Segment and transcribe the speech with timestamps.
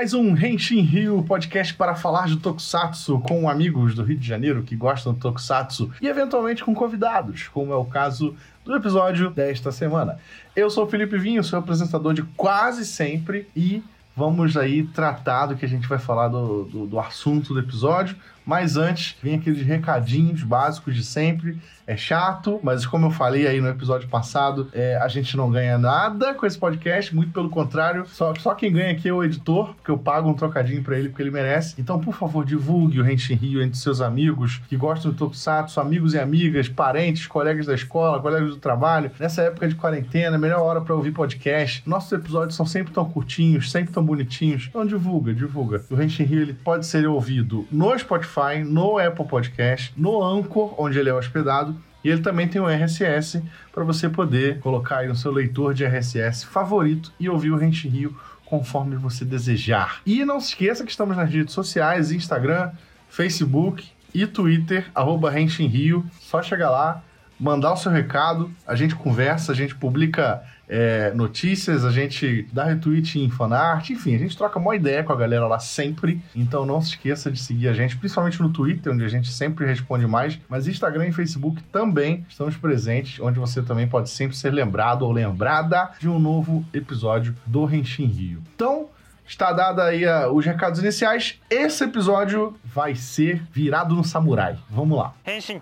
[0.00, 4.62] mais um Henshin Rio podcast para falar de Tokusatsu com amigos do Rio de Janeiro
[4.62, 8.34] que gostam de Tokusatsu e eventualmente com convidados, como é o caso
[8.64, 10.18] do episódio desta semana.
[10.56, 13.82] Eu sou o Felipe Vinho, sou apresentador de quase sempre e
[14.16, 18.16] vamos aí tratar do que a gente vai falar do, do, do assunto do episódio.
[18.44, 21.58] Mas antes, vem aqueles recadinhos básicos de sempre.
[21.86, 25.76] É chato, mas como eu falei aí no episódio passado, é, a gente não ganha
[25.76, 28.06] nada com esse podcast, muito pelo contrário.
[28.06, 31.08] Só, só quem ganha aqui é o editor, porque eu pago um trocadinho para ele
[31.08, 31.74] porque ele merece.
[31.78, 36.14] Então, por favor, divulgue o Rente Rio entre seus amigos que gostam do Tokusatsu, amigos
[36.14, 39.10] e amigas, parentes, colegas da escola, colegas do trabalho.
[39.18, 41.82] Nessa época de quarentena, melhor hora para ouvir podcast.
[41.84, 44.66] Nossos episódios são sempre tão curtinhos, sempre tão bonitinhos.
[44.68, 45.82] Então, divulga, divulga.
[45.90, 50.74] O Rente Rio ele pode ser ouvido no Spotify Spotify, no Apple Podcast, no Anchor,
[50.80, 51.76] onde ele é hospedado.
[52.02, 53.42] E ele também tem o RSS
[53.72, 57.88] para você poder colocar aí no seu leitor de RSS favorito e ouvir o Rente
[57.88, 60.00] Rio conforme você desejar.
[60.06, 62.70] E não se esqueça que estamos nas redes sociais, Instagram,
[63.08, 66.06] Facebook e Twitter, arroba Rio.
[66.18, 67.02] Só chegar lá,
[67.38, 72.62] mandar o seu recado, a gente conversa, a gente publica é, notícias, a gente dá
[72.64, 76.22] retweet em fanart, enfim, a gente troca uma ideia com a galera lá sempre.
[76.34, 79.66] Então não se esqueça de seguir a gente, principalmente no Twitter, onde a gente sempre
[79.66, 84.52] responde mais, mas Instagram e Facebook também estamos presentes, onde você também pode sempre ser
[84.52, 88.40] lembrado ou lembrada de um novo episódio do Renshin Rio.
[88.54, 88.88] Então,
[89.26, 91.40] está dada aí uh, os recados iniciais.
[91.50, 94.56] Esse episódio vai ser virado no samurai.
[94.70, 95.14] Vamos lá.
[95.26, 95.60] Henshin.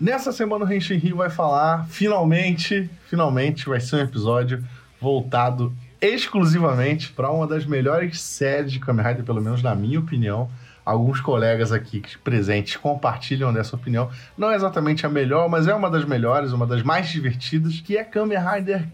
[0.00, 4.64] Nessa semana o Henshin Rio vai falar, finalmente, finalmente vai ser um episódio
[4.98, 10.48] voltado exclusivamente para uma das melhores séries de Kamen Rider, pelo menos na minha opinião.
[10.86, 14.08] Alguns colegas aqui presentes compartilham dessa opinião.
[14.38, 17.98] Não é exatamente a melhor, mas é uma das melhores, uma das mais divertidas, que
[17.98, 18.88] é Kamen Rider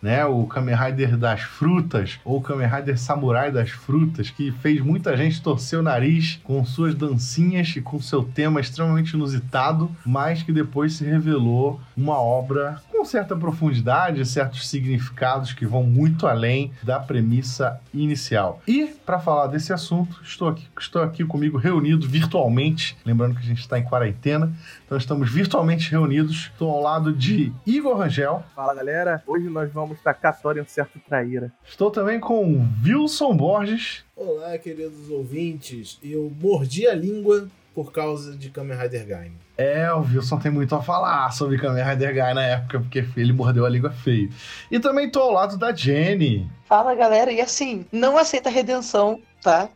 [0.00, 0.24] né?
[0.24, 5.42] O Kamen Rider das frutas, ou Kamen Rider Samurai das frutas, que fez muita gente
[5.42, 10.94] torcer o nariz com suas dancinhas e com seu tema extremamente inusitado, mas que depois
[10.94, 17.80] se revelou uma obra com certa profundidade, certos significados que vão muito além da premissa
[17.94, 18.60] inicial.
[18.66, 23.46] E para falar desse assunto, estou aqui, estou aqui comigo reunido virtualmente, lembrando que a
[23.46, 24.52] gente está em quarentena,
[24.84, 26.50] então estamos virtualmente reunidos.
[26.52, 28.44] Estou ao lado de Igor Rangel.
[28.54, 31.52] Fala galera, hoje nós vamos tacar em um certo traíra.
[31.64, 34.04] Estou também com Wilson Borges.
[34.14, 35.98] Olá, queridos ouvintes.
[36.02, 39.32] Eu mordi a língua por causa de Kamen Rider Gaim.
[39.54, 43.34] É, o Wilson tem muito a falar sobre Kamen Rider Guy na época, porque ele
[43.34, 44.30] mordeu a língua feio.
[44.70, 46.50] E também tô ao lado da Jenny.
[46.64, 47.30] Fala, galera.
[47.30, 49.68] E assim, não aceita redenção, tá?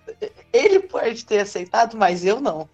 [0.51, 2.67] Ele pode ter aceitado, mas eu não.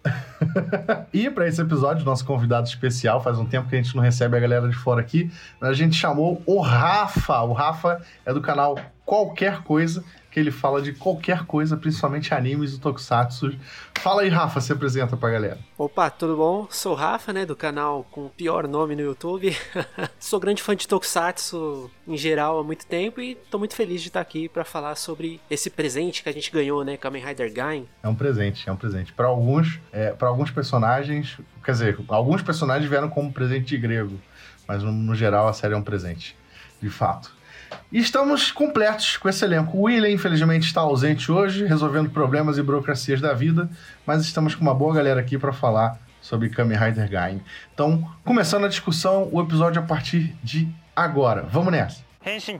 [1.11, 4.37] e para esse episódio, nosso convidado especial, faz um tempo que a gente não recebe
[4.37, 7.41] a galera de fora aqui, a gente chamou o Rafa.
[7.41, 10.05] O Rafa é do canal Qualquer Coisa
[10.37, 13.55] que ele fala de qualquer coisa, principalmente animes e tokusatsu.
[13.99, 15.57] Fala aí, Rafa, se apresenta pra galera.
[15.75, 16.67] Opa, tudo bom?
[16.69, 19.57] Sou o Rafa, né, do canal com o pior nome no YouTube.
[20.19, 24.09] Sou grande fã de tokusatsu em geral há muito tempo e tô muito feliz de
[24.09, 27.89] estar aqui para falar sobre esse presente que a gente ganhou, né, Kamen Rider Gain.
[28.03, 29.11] É um presente, é um presente.
[29.13, 34.21] Para alguns, é, para alguns personagens, quer dizer, alguns personagens vieram como presente de grego,
[34.67, 36.37] mas no, no geral a série é um presente,
[36.79, 37.35] de fato.
[37.91, 39.77] E estamos completos com esse elenco.
[39.77, 43.69] O William, infelizmente, está ausente hoje, resolvendo problemas e burocracias da vida,
[44.05, 47.41] mas estamos com uma boa galera aqui para falar sobre Kamen Rider Gaim.
[47.73, 51.43] Então, começando a discussão, o episódio a partir de agora.
[51.43, 52.03] Vamos nessa!
[52.25, 52.59] Henshin.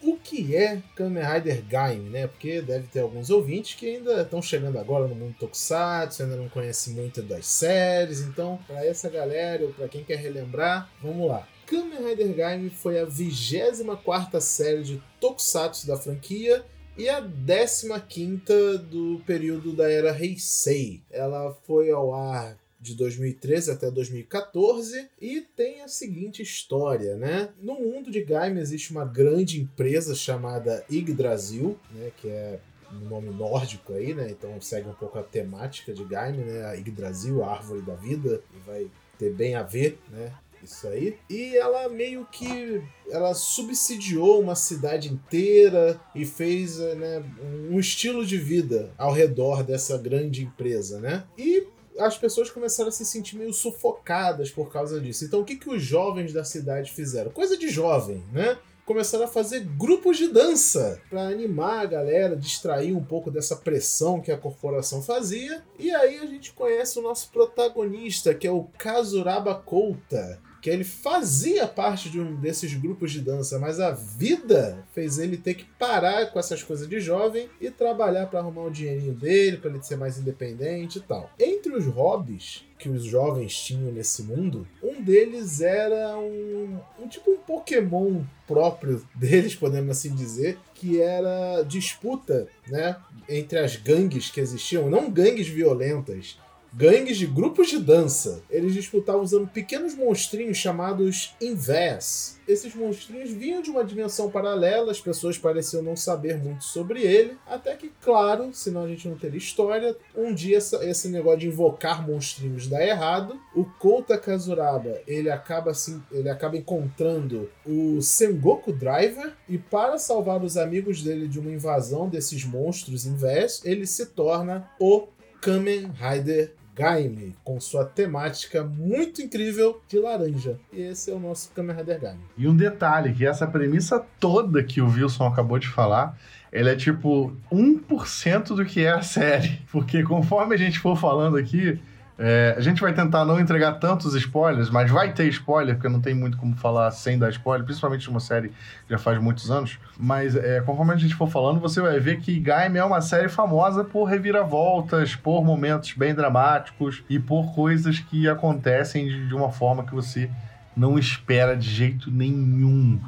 [0.00, 2.28] O que é Kamen Rider Gaim, né?
[2.28, 6.48] Porque deve ter alguns ouvintes que ainda estão chegando agora no mundo Tokusatsu, ainda não
[6.48, 8.20] conhecem muito das séries.
[8.20, 11.44] Então, para essa galera ou para quem quer relembrar, vamos lá.
[11.68, 16.64] Kamen Rider Gaim foi a 24 série de Tokusatsu da franquia
[16.96, 21.02] e a 15 do período da era Heisei.
[21.10, 27.50] Ela foi ao ar de 2013 até 2014 e tem a seguinte história, né?
[27.60, 32.60] No mundo de Gaim existe uma grande empresa chamada Yggdrasil, né, que é
[32.90, 34.30] um nome nórdico aí, né?
[34.30, 36.64] Então segue um pouco a temática de Gaim, né?
[36.64, 40.32] A Yggdrasil, a árvore da vida, e vai ter bem a ver, né?
[40.62, 41.16] Isso aí.
[41.28, 47.22] E ela meio que ela subsidiou uma cidade inteira e fez né,
[47.70, 51.24] um estilo de vida ao redor dessa grande empresa, né?
[51.36, 51.66] E
[51.98, 55.24] as pessoas começaram a se sentir meio sufocadas por causa disso.
[55.24, 57.30] Então o que, que os jovens da cidade fizeram?
[57.30, 58.56] Coisa de jovem, né?
[58.88, 64.18] começaram a fazer grupos de dança para animar a galera, distrair um pouco dessa pressão
[64.18, 65.62] que a corporação fazia.
[65.78, 70.84] E aí a gente conhece o nosso protagonista, que é o Kazuraba Kouta, que ele
[70.84, 75.64] fazia parte de um desses grupos de dança, mas a vida fez ele ter que
[75.78, 79.82] parar com essas coisas de jovem e trabalhar para arrumar o dinheirinho dele, para ele
[79.82, 81.30] ser mais independente e tal.
[81.38, 87.32] Entre os hobbies que os jovens tinham nesse mundo, um deles era um, um tipo
[87.32, 92.96] um Pokémon próprio deles, podemos assim dizer, que era disputa, né,
[93.28, 96.38] entre as gangues que existiam, não gangues violentas,
[96.72, 98.42] gangues de grupos de dança.
[98.50, 102.38] Eles disputavam usando pequenos monstrinhos chamados Inves.
[102.46, 107.36] Esses monstrinhos vinham de uma dimensão paralela, as pessoas pareciam não saber muito sobre ele,
[107.46, 112.06] até que, claro, senão a gente não teria história, um dia esse negócio de invocar
[112.06, 113.38] monstrinhos dá errado.
[113.54, 120.42] O Kouta Kazuraba, ele acaba assim, ele acaba encontrando o Sengoku Driver e para salvar
[120.42, 125.06] os amigos dele de uma invasão desses monstros Inves, ele se torna o
[125.40, 130.58] Kamen Rider Gaime, com sua temática muito incrível de laranja.
[130.72, 132.20] E esse é o nosso Kamen Rider Gaime.
[132.36, 136.16] E um detalhe, que essa premissa toda que o Wilson acabou de falar,
[136.52, 139.60] ele é tipo 1% do que é a série.
[139.72, 141.80] Porque conforme a gente for falando aqui,
[142.18, 146.00] é, a gente vai tentar não entregar tantos spoilers, mas vai ter spoiler, porque não
[146.00, 149.52] tem muito como falar sem dar spoiler, principalmente de uma série que já faz muitos
[149.52, 149.78] anos.
[149.96, 153.28] Mas é, conforme a gente for falando, você vai ver que Gaime é uma série
[153.28, 159.52] famosa por reviravoltas, por momentos bem dramáticos e por coisas que acontecem de, de uma
[159.52, 160.28] forma que você
[160.78, 163.00] não espera de jeito nenhum.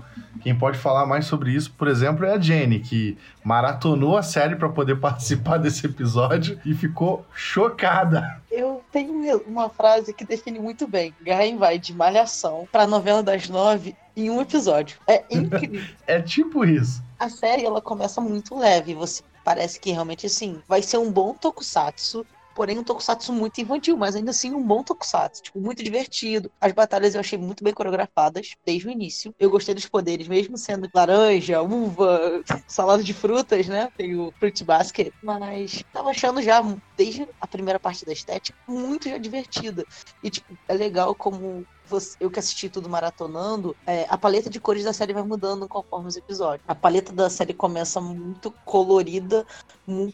[0.43, 4.57] Quem pode falar mais sobre isso, por exemplo, é a Jenny, que maratonou a série
[4.57, 8.41] para poder participar desse episódio e ficou chocada.
[8.51, 11.15] Eu tenho uma frase que define muito bem.
[11.23, 14.99] Gaim vai de malhação pra novela das nove em um episódio.
[15.07, 15.83] É incrível.
[16.07, 17.03] é tipo isso.
[17.19, 18.95] A série ela começa muito leve.
[18.95, 23.97] Você parece que realmente assim vai ser um bom tokusatsu porém um tokusatsu muito infantil,
[23.97, 26.51] mas ainda assim um bom tokusatsu, tipo, muito divertido.
[26.61, 29.35] As batalhas eu achei muito bem coreografadas desde o início.
[29.39, 33.89] Eu gostei dos poderes, mesmo sendo laranja, uva, salada de frutas, né?
[33.97, 36.61] Tem o Fruit Basket, mas tava achando já,
[36.97, 39.85] desde a primeira parte da estética, muito já divertida.
[40.23, 44.61] E, tipo, é legal como você, eu que assisti tudo maratonando, é, a paleta de
[44.61, 46.65] cores da série vai mudando conforme os episódios.
[46.67, 49.45] A paleta da série começa muito colorida,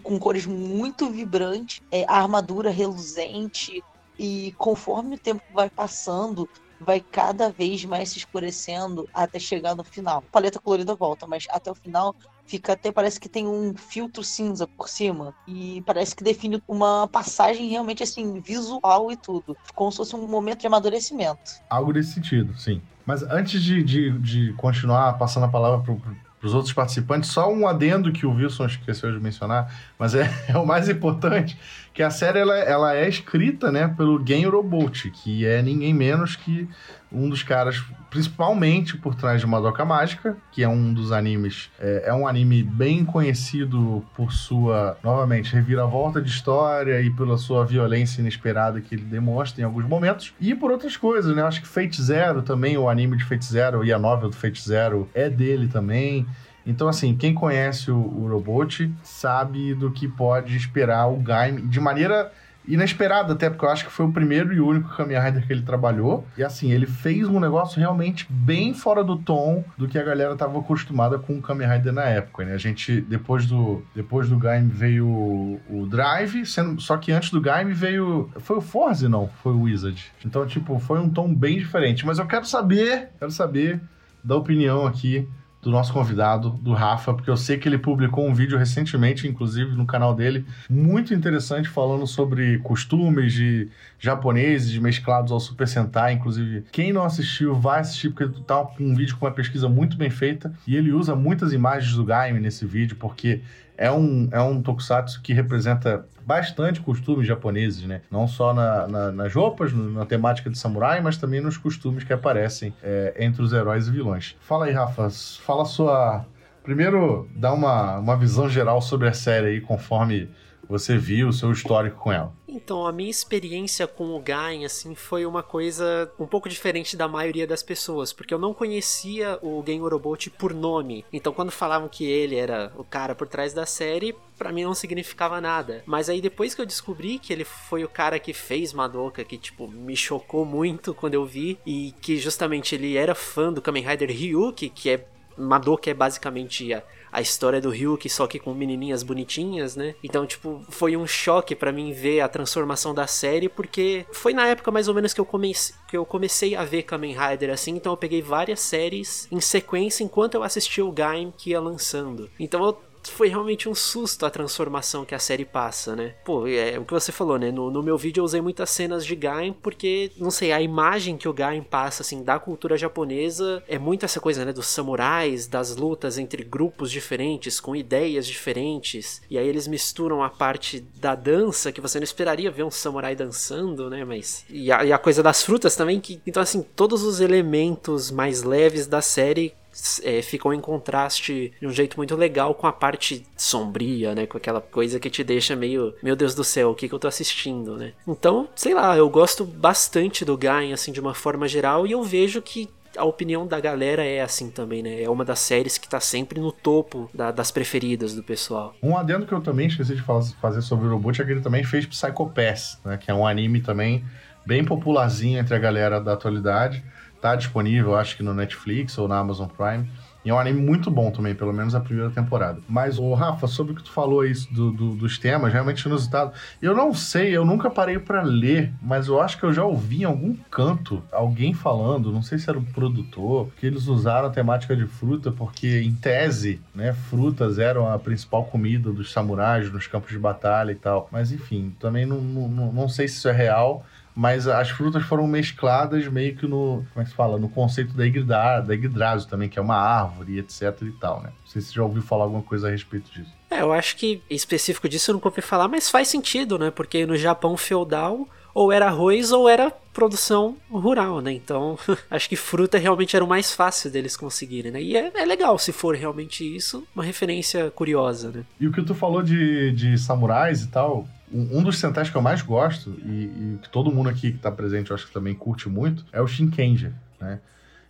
[0.03, 3.85] com cores muito vibrantes, é, a armadura reluzente,
[4.19, 6.49] e conforme o tempo vai passando,
[6.81, 10.19] vai cada vez mais se escurecendo até chegar no final.
[10.19, 12.15] A paleta colorida volta, mas até o final
[12.47, 17.09] fica até parece que tem um filtro cinza por cima e parece que define uma
[17.09, 21.61] passagem realmente assim visual e tudo, como se fosse um momento de amadurecimento.
[21.69, 22.81] Algo desse sentido, sim.
[23.05, 27.67] Mas antes de, de, de continuar passando a palavra para os outros participantes, só um
[27.67, 31.59] adendo que o Wilson esqueceu de mencionar, mas é, é o mais importante,
[31.97, 36.37] que a série ela, ela é escrita né, pelo Gen Robot, que é ninguém menos
[36.37, 36.69] que
[37.11, 42.05] um dos caras, principalmente por trás de Madoka Mágica, que é um dos animes, é,
[42.09, 48.21] é, um anime bem conhecido por sua, novamente, reviravolta de história e pela sua violência
[48.21, 51.43] inesperada que ele demonstra em alguns momentos, e por outras coisas, né?
[51.43, 54.63] Acho que Fate Zero também, o anime de Fate Zero e a novel do Fate
[54.63, 56.27] Zero é dele também.
[56.67, 61.81] Então, assim, quem conhece o, o Robot sabe do que pode esperar o Gaime de
[61.81, 62.33] maneira
[62.69, 65.63] inesperada, até porque eu acho que foi o primeiro e único Kamen Rider que ele
[65.63, 66.27] trabalhou.
[66.37, 70.33] E assim, ele fez um negócio realmente bem fora do tom do que a galera
[70.33, 72.55] estava acostumada com o Kamen Rider na época, né?
[72.55, 77.31] A gente, depois do, depois do Gaime veio o, o Drive, sendo, só que antes
[77.31, 78.31] do Gaime veio.
[78.39, 79.29] Foi o Forze, não?
[79.43, 80.05] Foi o Wizard.
[80.25, 82.05] Então, tipo, foi um tom bem diferente.
[82.05, 83.81] Mas eu quero saber, quero saber
[84.25, 85.29] da opinião aqui
[85.67, 89.75] do nosso convidado, do Rafa, porque eu sei que ele publicou um vídeo recentemente, inclusive
[89.75, 93.69] no canal dele, muito interessante, falando sobre costumes de
[93.99, 96.13] japoneses mesclados ao Super Sentai.
[96.13, 100.09] Inclusive, quem não assistiu, vai assistir, porque tá um vídeo com uma pesquisa muito bem
[100.09, 100.53] feita.
[100.69, 103.41] E ele usa muitas imagens do Gaime nesse vídeo, porque
[103.77, 108.03] é um, é um tokusatsu que representa bastante costumes japoneses, né?
[108.11, 112.13] Não só na, na, nas roupas, na temática de samurai, mas também nos costumes que
[112.13, 114.37] aparecem é, entre os heróis e vilões.
[114.41, 115.09] Fala aí, Rafa,
[115.41, 116.27] fala sua.
[116.65, 120.29] Primeiro, dá uma, uma visão geral sobre a série aí, conforme
[120.69, 122.33] você viu o seu histórico com ela.
[122.49, 127.07] Então, a minha experiência com o Gain, assim, foi uma coisa um pouco diferente da
[127.07, 131.05] maioria das pessoas, porque eu não conhecia o Gen Urobot por nome.
[131.13, 134.75] Então, quando falavam que ele era o cara por trás da série, para mim não
[134.75, 135.83] significava nada.
[135.87, 139.39] Mas aí depois que eu descobri que ele foi o cara que fez Madoka, que
[139.39, 143.87] tipo me chocou muito quando eu vi e que justamente ele era fã do Kamen
[143.87, 145.07] Rider Ryuki, que é
[145.37, 146.83] Madoka é basicamente a,
[147.17, 149.95] a história do Ryuki, só que com menininhas bonitinhas, né?
[150.05, 154.47] Então, tipo, foi um choque para mim ver a transformação da série, porque foi na
[154.47, 157.71] época mais ou menos que eu comecei, que eu comecei a ver Kamen Rider assim,
[157.71, 162.29] então eu peguei várias séries em sequência enquanto eu assistia o Gaim que ia lançando.
[162.39, 162.79] Então eu
[163.11, 166.15] foi realmente um susto a transformação que a série passa, né?
[166.25, 167.51] Pô, é o que você falou, né?
[167.51, 171.17] No, no meu vídeo eu usei muitas cenas de Gaim porque, não sei, a imagem
[171.17, 174.53] que o Gaim passa, assim, da cultura japonesa é muito essa coisa, né?
[174.53, 179.21] Dos samurais, das lutas entre grupos diferentes, com ideias diferentes.
[179.31, 183.15] E aí eles misturam a parte da dança, que você não esperaria ver um samurai
[183.15, 184.05] dançando, né?
[184.05, 184.45] Mas.
[184.49, 186.21] E a, e a coisa das frutas também, que.
[186.27, 189.55] Então, assim, todos os elementos mais leves da série
[190.03, 194.27] é, ficam em contraste de um jeito muito legal com a parte sombria, né?
[194.27, 196.99] Com aquela coisa que te deixa meio, meu Deus do céu, o que, que eu
[196.99, 197.93] tô assistindo, né?
[198.07, 202.03] Então, sei lá, eu gosto bastante do Gain, assim, de uma forma geral, e eu
[202.03, 205.03] vejo que a opinião da galera é assim também, né?
[205.03, 208.75] É uma das séries que tá sempre no topo da, das preferidas do pessoal.
[208.83, 211.63] Um adendo que eu também esqueci de fazer sobre o Robot é que ele também
[211.63, 212.97] fez Psycho Pass, né?
[212.97, 214.05] Que é um anime também
[214.45, 216.83] bem popularzinho entre a galera da atualidade.
[217.21, 219.89] Tá disponível, acho que no Netflix ou na Amazon Prime.
[220.27, 222.59] E é um anime muito bom também, pelo menos a primeira temporada.
[222.69, 226.33] Mas, o Rafa, sobre o que tu falou aí do, do, dos temas, realmente inusitado.
[226.61, 230.01] Eu não sei, eu nunca parei para ler, mas eu acho que eu já ouvi
[230.01, 234.27] em algum canto alguém falando, não sei se era o um produtor, que eles usaram
[234.27, 239.71] a temática de fruta porque, em tese, né, frutas eram a principal comida dos samurais
[239.71, 241.09] nos campos de batalha e tal.
[241.13, 245.27] Mas, enfim, também não, não, não sei se isso é real mas as frutas foram
[245.27, 249.29] mescladas meio que no, como é que se fala, no conceito da, Yggdra, da Yggdrasil
[249.29, 251.29] também, que é uma árvore, etc e tal, né?
[251.45, 253.31] Não sei se você já ouviu falar alguma coisa a respeito disso.
[253.51, 256.71] É, eu acho que específico disso eu nunca ouvi falar, mas faz sentido, né?
[256.71, 258.27] Porque no Japão feudal
[258.57, 261.31] ou era arroz ou era produção rural, né?
[261.31, 261.79] Então,
[262.11, 264.83] acho que fruta realmente era o mais fácil deles conseguirem, né?
[264.83, 268.45] E é, é, legal se for realmente isso, uma referência curiosa, né?
[268.59, 272.23] E o que tu falou de, de samurais e tal, um dos centais que eu
[272.23, 275.35] mais gosto, e, e, que todo mundo aqui que está presente eu acho que também
[275.35, 277.41] curte muito, é o Shinkenger, né?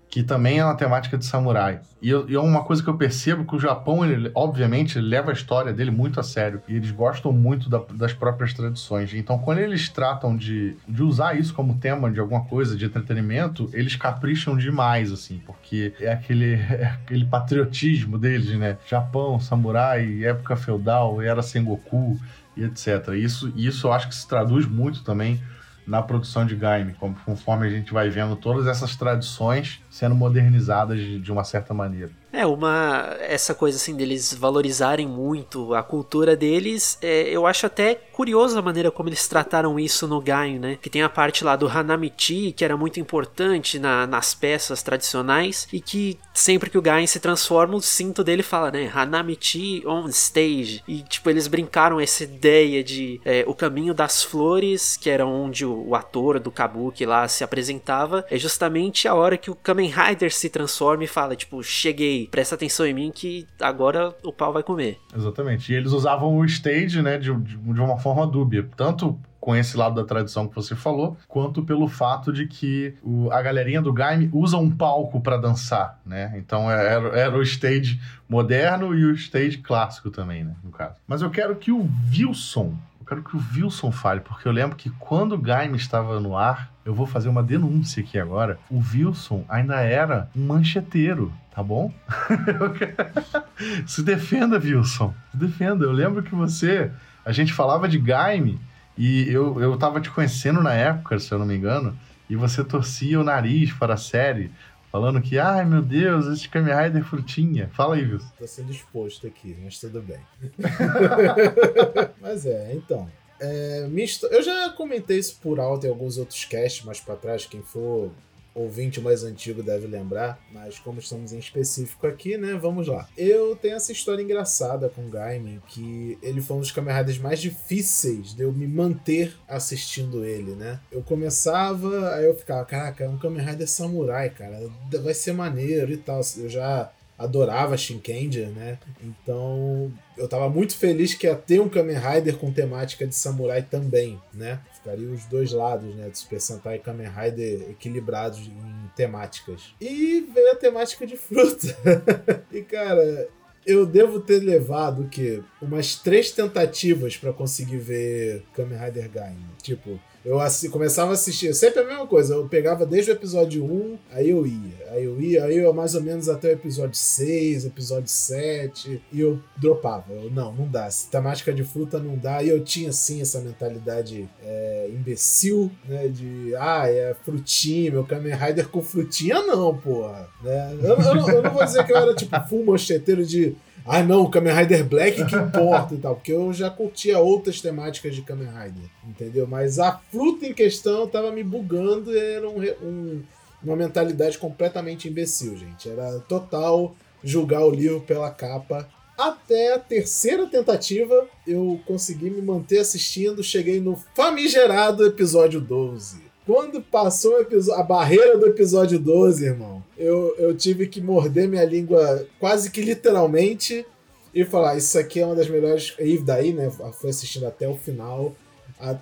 [0.08, 1.80] Que também é uma temática de samurai.
[2.00, 5.34] E, e é uma coisa que eu percebo que o Japão, ele, obviamente, leva a
[5.34, 6.62] história dele muito a sério.
[6.68, 9.12] E eles gostam muito da, das próprias tradições.
[9.12, 13.68] Então, quando eles tratam de, de usar isso como tema de alguma coisa, de entretenimento,
[13.72, 15.42] eles capricham demais, assim.
[15.44, 18.78] Porque é aquele, é aquele patriotismo deles, né?
[18.88, 22.18] Japão, samurai, época feudal, era Sengoku
[22.56, 23.08] e etc.
[23.16, 25.40] Isso, isso eu acho que se traduz muito também
[25.86, 31.30] na produção de game, conforme a gente vai vendo todas essas tradições sendo modernizadas de,
[31.30, 32.10] uma certa maneira.
[32.36, 33.16] É, uma.
[33.20, 38.62] Essa coisa assim deles valorizarem muito a cultura deles, é, eu acho até curioso a
[38.62, 40.78] maneira como eles trataram isso no Gaio, né?
[40.82, 45.66] Que tem a parte lá do Hanamichi, que era muito importante na, nas peças tradicionais,
[45.72, 48.90] e que sempre que o Gaio se transforma, o cinto dele fala, né?
[48.94, 50.82] Hanamichi on stage.
[50.86, 55.64] E, tipo, eles brincaram essa ideia de é, o caminho das flores, que era onde
[55.64, 59.90] o, o ator do Kabuki lá se apresentava, é justamente a hora que o Kamen
[59.90, 64.52] Rider se transforma e fala, tipo, cheguei presta atenção em mim que agora o pau
[64.52, 64.98] vai comer.
[65.14, 65.72] Exatamente.
[65.72, 68.68] E eles usavam o stage, né, de, de, uma forma dúbia.
[68.76, 73.30] Tanto com esse lado da tradição que você falou, quanto pelo fato de que o,
[73.30, 76.34] a galerinha do Gaime usa um palco para dançar, né?
[76.36, 80.52] Então é, era, era, o stage moderno e o stage clássico também, né?
[80.64, 80.96] No caso.
[81.06, 82.74] Mas eu quero que o Wilson
[83.06, 86.72] quero que o Wilson fale, porque eu lembro que quando o Gaime estava no ar,
[86.84, 88.58] eu vou fazer uma denúncia aqui agora.
[88.68, 91.92] O Wilson ainda era um mancheteiro, tá bom?
[93.86, 95.14] Se defenda, Wilson.
[95.30, 95.84] Se defenda.
[95.84, 96.90] Eu lembro que você.
[97.24, 98.60] A gente falava de Gaime
[98.96, 101.96] e eu, eu tava te conhecendo na época, se eu não me engano,
[102.28, 104.50] e você torcia o nariz para a série
[104.96, 107.68] falando que, ai meu Deus, esse Kamen Rider frutinha.
[107.74, 108.32] Fala aí, Wilson.
[108.38, 110.20] Tô sendo exposto aqui, mas tudo bem.
[112.18, 113.06] mas é, então.
[113.38, 113.86] É,
[114.30, 117.44] eu já comentei isso por alto em alguns outros casts mais para trás.
[117.44, 118.10] Quem for
[118.56, 123.08] ouvinte mais antigo deve lembrar, mas como estamos em específico aqui, né, vamos lá.
[123.16, 127.40] Eu tenho essa história engraçada com o Gaiman, que ele foi um dos Kamen mais
[127.40, 130.80] difíceis de eu me manter assistindo ele, né.
[130.90, 134.70] Eu começava, aí eu ficava, caraca, é um Kamen Rider samurai, cara,
[135.02, 136.20] vai ser maneiro e tal.
[136.38, 138.78] Eu já adorava Shinkenger, né?
[139.02, 143.62] Então eu tava muito feliz que ia ter um Kamen Rider com temática de samurai
[143.62, 144.60] também, né?
[144.86, 146.08] Ficaria os dois lados, né?
[146.08, 149.74] Do Super Sentai e Kamen Rider equilibrados em temáticas.
[149.80, 151.66] E veio a temática de fruta.
[152.52, 153.28] e cara,
[153.66, 155.42] eu devo ter levado o quê?
[155.60, 159.44] Umas três tentativas pra conseguir ver Kamen Rider Gaim.
[159.60, 162.34] Tipo, eu começava a assistir, sempre a mesma coisa.
[162.34, 164.90] Eu pegava desde o episódio 1, aí eu ia.
[164.90, 169.20] Aí eu ia, aí eu mais ou menos até o episódio 6, episódio 7, e
[169.20, 170.12] eu dropava.
[170.12, 170.90] Eu, não, não dá.
[170.90, 172.42] Se temática de fruta não dá.
[172.42, 176.08] E eu tinha sim essa mentalidade é, imbecil, né?
[176.08, 180.28] De ah, é frutinha, meu Kamen Rider com frutinha, não, porra.
[180.42, 180.78] Né?
[180.82, 183.54] Eu, eu eu não vou dizer que eu era tipo full mocheteiro de
[183.86, 187.60] ah, não, o Kamen Rider Black que importa e tal, porque eu já curtia outras
[187.60, 189.46] temáticas de Kamen Rider, entendeu?
[189.46, 193.22] Mas a fruta em questão tava me bugando e era um, um-
[193.62, 195.88] uma mentalidade completamente imbecil, gente.
[195.88, 198.88] Era total julgar o livro pela capa.
[199.18, 206.25] Até a terceira tentativa, eu consegui me manter assistindo, cheguei no famigerado episódio 12.
[206.46, 212.24] Quando passou a barreira do episódio 12, irmão, eu, eu tive que morder minha língua
[212.38, 213.84] quase que literalmente
[214.32, 215.94] e falar: Isso aqui é uma das melhores.
[215.98, 216.70] E daí, né?
[217.00, 218.32] Fui assistindo até o final.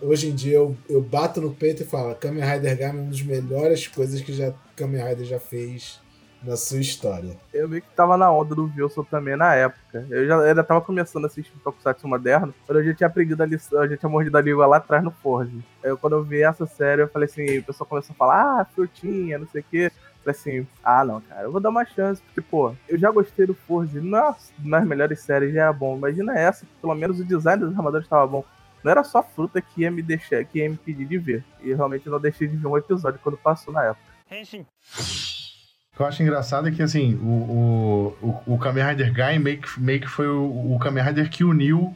[0.01, 3.11] Hoje em dia eu, eu bato no peito e falo: Kamen Rider Game é uma
[3.11, 6.01] das melhores coisas que já Kamen Rider já fez
[6.45, 7.37] na sua história.
[7.53, 10.07] Eu meio que tava na onda do Wilson também na época.
[10.11, 13.47] Eu já ainda tava começando a assistir Tokusatsu moderno, quando eu já tinha aprendido a
[13.47, 15.65] lição, eu já tinha mordido a língua lá atrás no Forge.
[15.83, 18.61] Aí eu, quando eu vi essa série, eu falei assim, o pessoal começou a falar,
[18.61, 19.91] ah, frutinha, não sei o quê.
[20.23, 23.47] Falei assim, ah não, cara, eu vou dar uma chance, porque, pô, eu já gostei
[23.47, 25.97] do Forge, nas, nas melhores séries já era bom.
[25.97, 28.45] Imagina essa, pelo menos o design dos armadores estava bom.
[28.83, 31.45] Não era só fruta que ia me deixar, que ia me pedir de ver.
[31.63, 34.05] E realmente eu não deixei de ver um episódio quando passou na época.
[35.95, 39.59] O que eu acho engraçado é que, assim, o, o, o, Kamen Rider Guy meio
[39.59, 41.95] que, meio que foi o, o Kamen Rider que uniu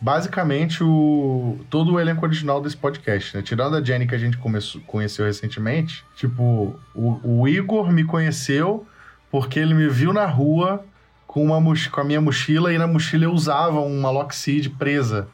[0.00, 3.42] basicamente o, todo o elenco original desse podcast, né?
[3.42, 8.86] Tirando a Jenny que a gente começou, conheceu recentemente, tipo, o, o Igor me conheceu
[9.30, 10.84] porque ele me viu na rua
[11.26, 15.28] com, uma, com a minha mochila e na mochila eu usava uma Lockseed presa,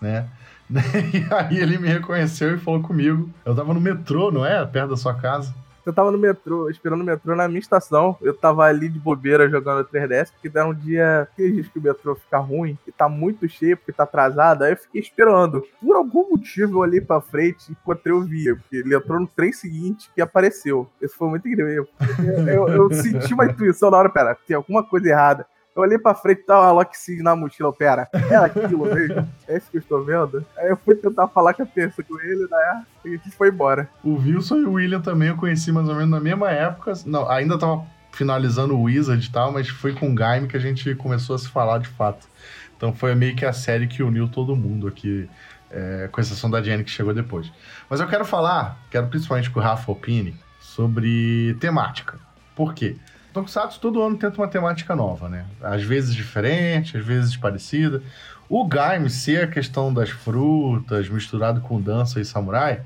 [0.00, 0.26] né?
[0.70, 3.30] E aí ele me reconheceu e falou comigo.
[3.44, 4.64] Eu tava no metrô, não é?
[4.66, 5.54] Perto da sua casa.
[5.86, 8.16] Eu tava no metrô, esperando o metrô na minha estação.
[8.20, 11.82] Eu tava ali de bobeira jogando 3DS, porque era um dia que diz que o
[11.82, 14.64] metrô fica ruim e tá muito cheio, porque tá atrasado.
[14.64, 15.62] Aí eu fiquei esperando.
[15.80, 19.28] Por algum motivo eu olhei pra frente e encontrei o Via, porque ele entrou no
[19.28, 20.88] trem seguinte e apareceu.
[21.00, 21.86] Isso foi muito incrível.
[22.18, 25.46] Eu, eu- eu senti uma intuição na hora, pera, tem alguma coisa errada.
[25.76, 29.28] Eu olhei pra frente e tava uma Lockseed na mochila, pera, é aquilo mesmo?
[29.46, 30.42] É isso que eu estou vendo?
[30.56, 32.86] Aí eu fui tentar falar com a terça com ele, né?
[33.04, 33.86] E a gente foi embora.
[34.02, 36.94] O Wilson e o William também eu conheci mais ou menos na mesma época.
[37.04, 40.60] Não, ainda tava finalizando o Wizard e tal, mas foi com o Gaime que a
[40.60, 42.26] gente começou a se falar de fato.
[42.74, 45.28] Então foi meio que a série que uniu todo mundo aqui,
[45.70, 47.52] é, com exceção da Jenny que chegou depois.
[47.90, 52.18] Mas eu quero falar, quero principalmente que o Rafa opine, sobre temática.
[52.54, 52.96] Por quê?
[53.36, 55.44] Tokusatsu todo ano tenta uma temática nova, né?
[55.62, 58.02] Às vezes diferente, às vezes parecida.
[58.48, 62.80] O Gaime ser a questão das frutas misturado com dança e samurai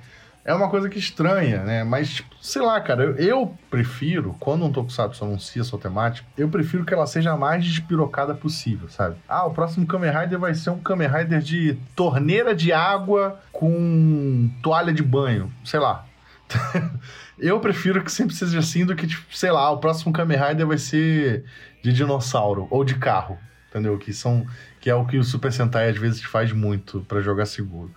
[0.44, 1.84] é uma coisa que estranha, né?
[1.84, 6.48] Mas, tipo, sei lá, cara, eu, eu prefiro, quando um Tokusatsu anuncia sua temática, eu
[6.48, 9.16] prefiro que ela seja a mais despirocada possível, sabe?
[9.28, 14.50] Ah, o próximo Kamen Rider vai ser um Kamen Rider de torneira de água com
[14.62, 16.06] toalha de banho, sei lá.
[17.40, 20.66] eu prefiro que sempre seja assim do que, tipo, sei lá, o próximo Kamen Rider
[20.66, 21.44] vai ser
[21.82, 23.96] de dinossauro ou de carro, entendeu?
[23.98, 24.46] Que são
[24.80, 27.90] que é o que o Super Sentai às vezes faz muito pra jogar seguro.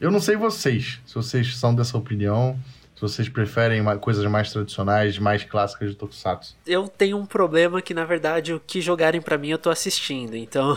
[0.00, 2.56] Eu não sei vocês, se vocês são dessa opinião,
[2.94, 6.56] se vocês preferem coisas mais tradicionais, mais clássicas de Tokusatsu.
[6.66, 10.36] Eu tenho um problema que, na verdade, o que jogarem pra mim eu tô assistindo,
[10.36, 10.76] então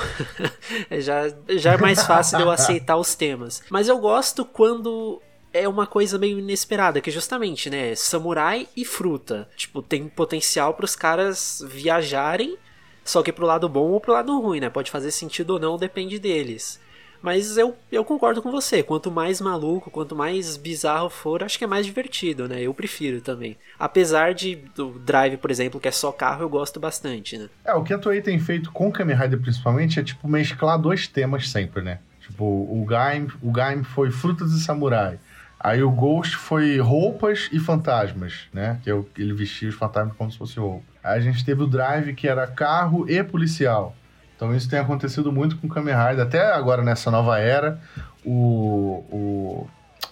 [0.99, 3.63] já, já é mais fácil de eu aceitar os temas.
[3.69, 5.21] Mas eu gosto quando
[5.53, 9.47] é uma coisa meio inesperada, que justamente, né, samurai e fruta.
[9.55, 12.57] Tipo, tem potencial pros caras viajarem,
[13.03, 14.69] só que pro lado bom ou pro lado ruim, né?
[14.69, 16.79] Pode fazer sentido ou não, depende deles.
[17.21, 18.81] Mas eu, eu concordo com você.
[18.81, 22.61] Quanto mais maluco, quanto mais bizarro for, acho que é mais divertido, né?
[22.61, 23.55] Eu prefiro também.
[23.77, 27.47] Apesar de do Drive, por exemplo, que é só carro, eu gosto bastante, né?
[27.63, 31.07] É, o que a Toei tem feito com Kamen Rider principalmente é, tipo, mesclar dois
[31.07, 31.99] temas sempre, né?
[32.21, 35.19] Tipo, o Gaim, o Gaim foi frutas e samurai.
[35.63, 38.79] Aí o Ghost foi roupas e fantasmas, né?
[38.83, 40.83] Que é o, ele vestia os fantasmas como se fosse roupa.
[41.03, 43.95] Aí a gente teve o Drive, que era carro e policial.
[44.35, 46.25] Então isso tem acontecido muito com o Kamen Rider.
[46.25, 47.79] Até agora, nessa nova era,
[48.25, 49.69] o, o,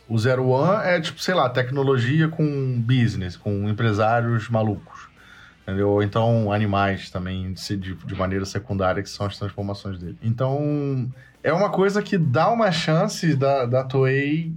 [0.07, 5.09] o Zero One é, tipo, sei lá, tecnologia com business, com empresários malucos.
[5.63, 5.89] Entendeu?
[5.89, 10.17] Ou então animais também, de, de maneira secundária, que são as transformações dele.
[10.21, 11.11] Então,
[11.43, 14.53] é uma coisa que dá uma chance da, da Toei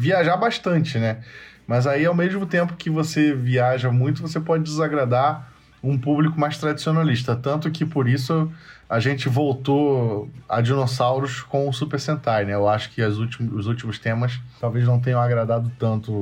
[0.00, 1.18] viajar bastante, né?
[1.66, 6.56] Mas aí, ao mesmo tempo que você viaja muito, você pode desagradar um público mais
[6.56, 7.36] tradicionalista.
[7.36, 8.50] Tanto que por isso
[8.88, 12.54] a gente voltou a dinossauros com o Super Sentai, né?
[12.54, 16.12] Eu acho que últimos, os últimos temas talvez não tenham agradado tanto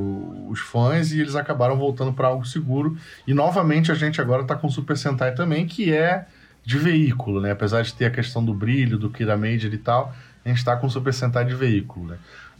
[0.50, 2.96] os fãs e eles acabaram voltando para algo seguro.
[3.26, 6.26] E novamente a gente agora tá com o Super Sentai também, que é
[6.64, 7.52] de veículo, né?
[7.52, 10.12] Apesar de ter a questão do brilho, do Kira Major e tal,
[10.44, 12.18] a gente tá com o Super Sentai de veículo, né?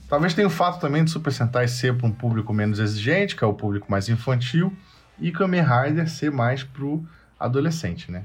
[0.08, 3.44] Talvez tenha o fato também de Super Sentai ser para um público menos exigente, que
[3.44, 4.72] é o público mais infantil,
[5.20, 7.04] e Kamen Rider ser mais pro
[7.38, 8.24] adolescente, né?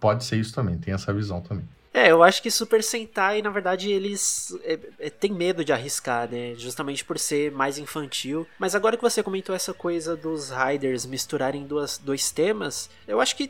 [0.00, 1.64] Pode ser isso também, tem essa visão também.
[1.96, 6.28] É, eu acho que Super Sentai, na verdade, eles é, é, têm medo de arriscar,
[6.28, 6.56] né?
[6.56, 8.44] Justamente por ser mais infantil.
[8.58, 13.36] Mas agora que você comentou essa coisa dos Riders misturarem duas, dois temas, eu acho
[13.36, 13.48] que.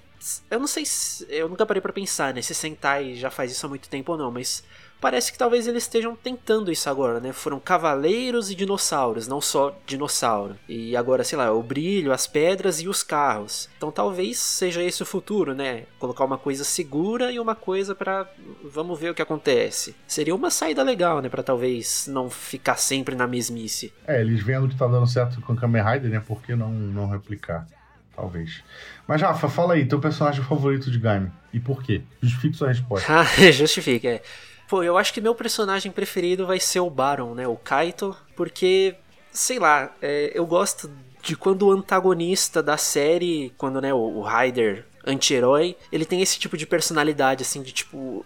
[0.51, 1.27] Eu não sei se.
[1.31, 2.43] Eu nunca parei para pensar, né?
[2.43, 4.63] Se Sentai já faz isso há muito tempo ou não, mas
[5.01, 7.33] parece que talvez eles estejam tentando isso agora, né?
[7.33, 10.57] Foram cavaleiros e dinossauros, não só dinossauro.
[10.69, 13.69] E agora, sei lá, o brilho, as pedras e os carros.
[13.77, 15.85] Então talvez seja esse o futuro, né?
[15.99, 18.27] Colocar uma coisa segura e uma coisa para
[18.63, 19.95] vamos ver o que acontece.
[20.07, 23.93] Seria uma saída legal, né, para talvez não ficar sempre na mesmice.
[24.07, 26.23] É, eles vendo que tá dando certo com o Kamen Rider, né?
[26.27, 27.67] Por que não não replicar?
[28.15, 28.63] Talvez.
[29.07, 31.31] Mas, Rafa, fala aí, teu personagem favorito de Game.
[31.53, 32.03] E por quê?
[32.23, 33.07] Justifique sua resposta.
[33.13, 34.23] Ah, justifique, é.
[34.69, 37.47] Pô, eu acho que meu personagem preferido vai ser o Baron, né?
[37.47, 38.95] O Kaito, porque,
[39.31, 40.91] sei lá, é, eu gosto
[41.23, 46.39] de quando o antagonista da série, quando né, o, o Ryder anti-herói, ele tem esse
[46.39, 48.25] tipo de personalidade, assim, de tipo.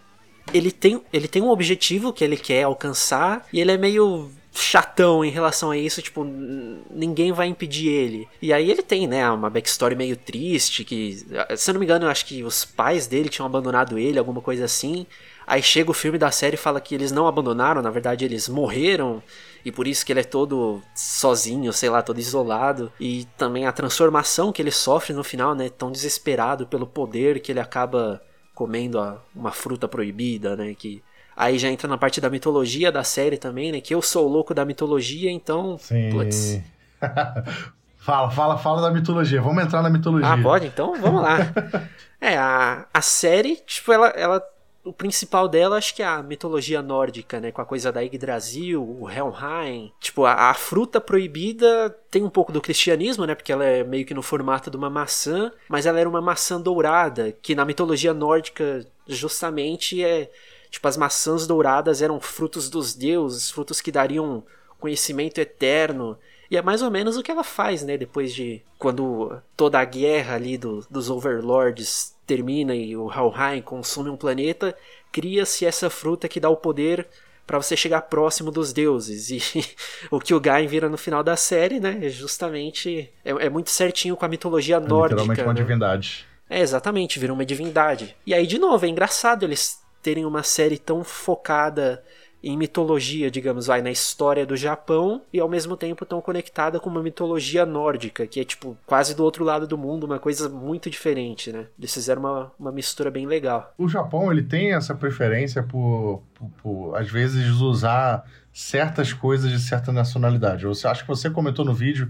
[0.52, 5.24] Ele tem, ele tem um objetivo que ele quer alcançar e ele é meio chatão
[5.24, 8.26] em relação a isso, tipo, ninguém vai impedir ele.
[8.40, 11.24] E aí ele tem, né, uma backstory meio triste, que,
[11.56, 14.40] se eu não me engano, eu acho que os pais dele tinham abandonado ele, alguma
[14.40, 15.06] coisa assim.
[15.48, 18.50] Aí chega o filme da série e fala que eles não abandonaram, na verdade eles
[18.50, 19.22] morreram
[19.64, 22.92] e por isso que ele é todo sozinho, sei lá, todo isolado.
[23.00, 27.50] E também a transformação que ele sofre no final, né, tão desesperado pelo poder que
[27.50, 28.20] ele acaba
[28.54, 31.02] comendo a, uma fruta proibida, né, que
[31.34, 34.30] aí já entra na parte da mitologia da série também, né, que eu sou o
[34.30, 36.10] louco da mitologia, então, Sim.
[36.10, 36.60] Putz.
[37.96, 39.40] fala, fala, fala da mitologia.
[39.40, 40.30] Vamos entrar na mitologia.
[40.30, 40.66] Ah, pode?
[40.66, 41.38] Então, vamos lá.
[42.20, 44.42] é, a, a série, tipo, ela, ela
[44.88, 47.52] o principal dela acho que é a mitologia nórdica, né?
[47.52, 49.92] Com a coisa da Yggdrasil, o Helheim.
[50.00, 53.34] Tipo, a, a, fruta proibida tem um pouco do cristianismo, né?
[53.34, 56.58] Porque ela é meio que no formato de uma maçã, mas ela era uma maçã
[56.58, 60.30] dourada, que na mitologia nórdica justamente é.
[60.70, 64.42] Tipo, as maçãs douradas eram frutos dos deuses, frutos que dariam
[64.78, 66.18] conhecimento eterno.
[66.50, 67.98] E é mais ou menos o que ela faz, né?
[67.98, 68.62] Depois de.
[68.78, 74.76] Quando toda a guerra ali do, dos Overlords termina e o Helheim consome um planeta,
[75.10, 77.08] cria-se essa fruta que dá o poder
[77.46, 79.30] para você chegar próximo dos deuses.
[79.30, 79.64] E
[80.12, 81.98] o que o Gain vira no final da série, né?
[82.02, 83.10] É justamente.
[83.24, 85.22] É, é muito certinho com a mitologia é nórdica.
[85.22, 85.60] Literalmente uma né?
[85.60, 86.26] divindade.
[86.50, 88.14] É, exatamente, vira uma divindade.
[88.26, 92.04] E aí, de novo, é engraçado eles terem uma série tão focada
[92.42, 96.88] em mitologia, digamos, vai na história do Japão e ao mesmo tempo tão conectada com
[96.88, 100.88] uma mitologia nórdica, que é tipo quase do outro lado do mundo, uma coisa muito
[100.88, 101.66] diferente, né?
[101.78, 103.72] Eles fizeram uma, uma mistura bem legal.
[103.76, 109.58] O Japão, ele tem essa preferência por, por, por às vezes, usar certas coisas de
[109.58, 110.66] certa nacionalidade.
[110.66, 112.08] Você acho que você comentou no vídeo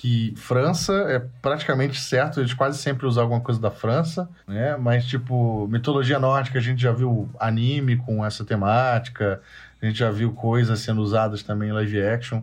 [0.00, 4.74] que França é praticamente certo, eles quase sempre usam alguma coisa da França, né?
[4.78, 9.42] Mas, tipo, mitologia nórdica, a gente já viu anime com essa temática,
[9.80, 12.42] a gente já viu coisas sendo usadas também em live action.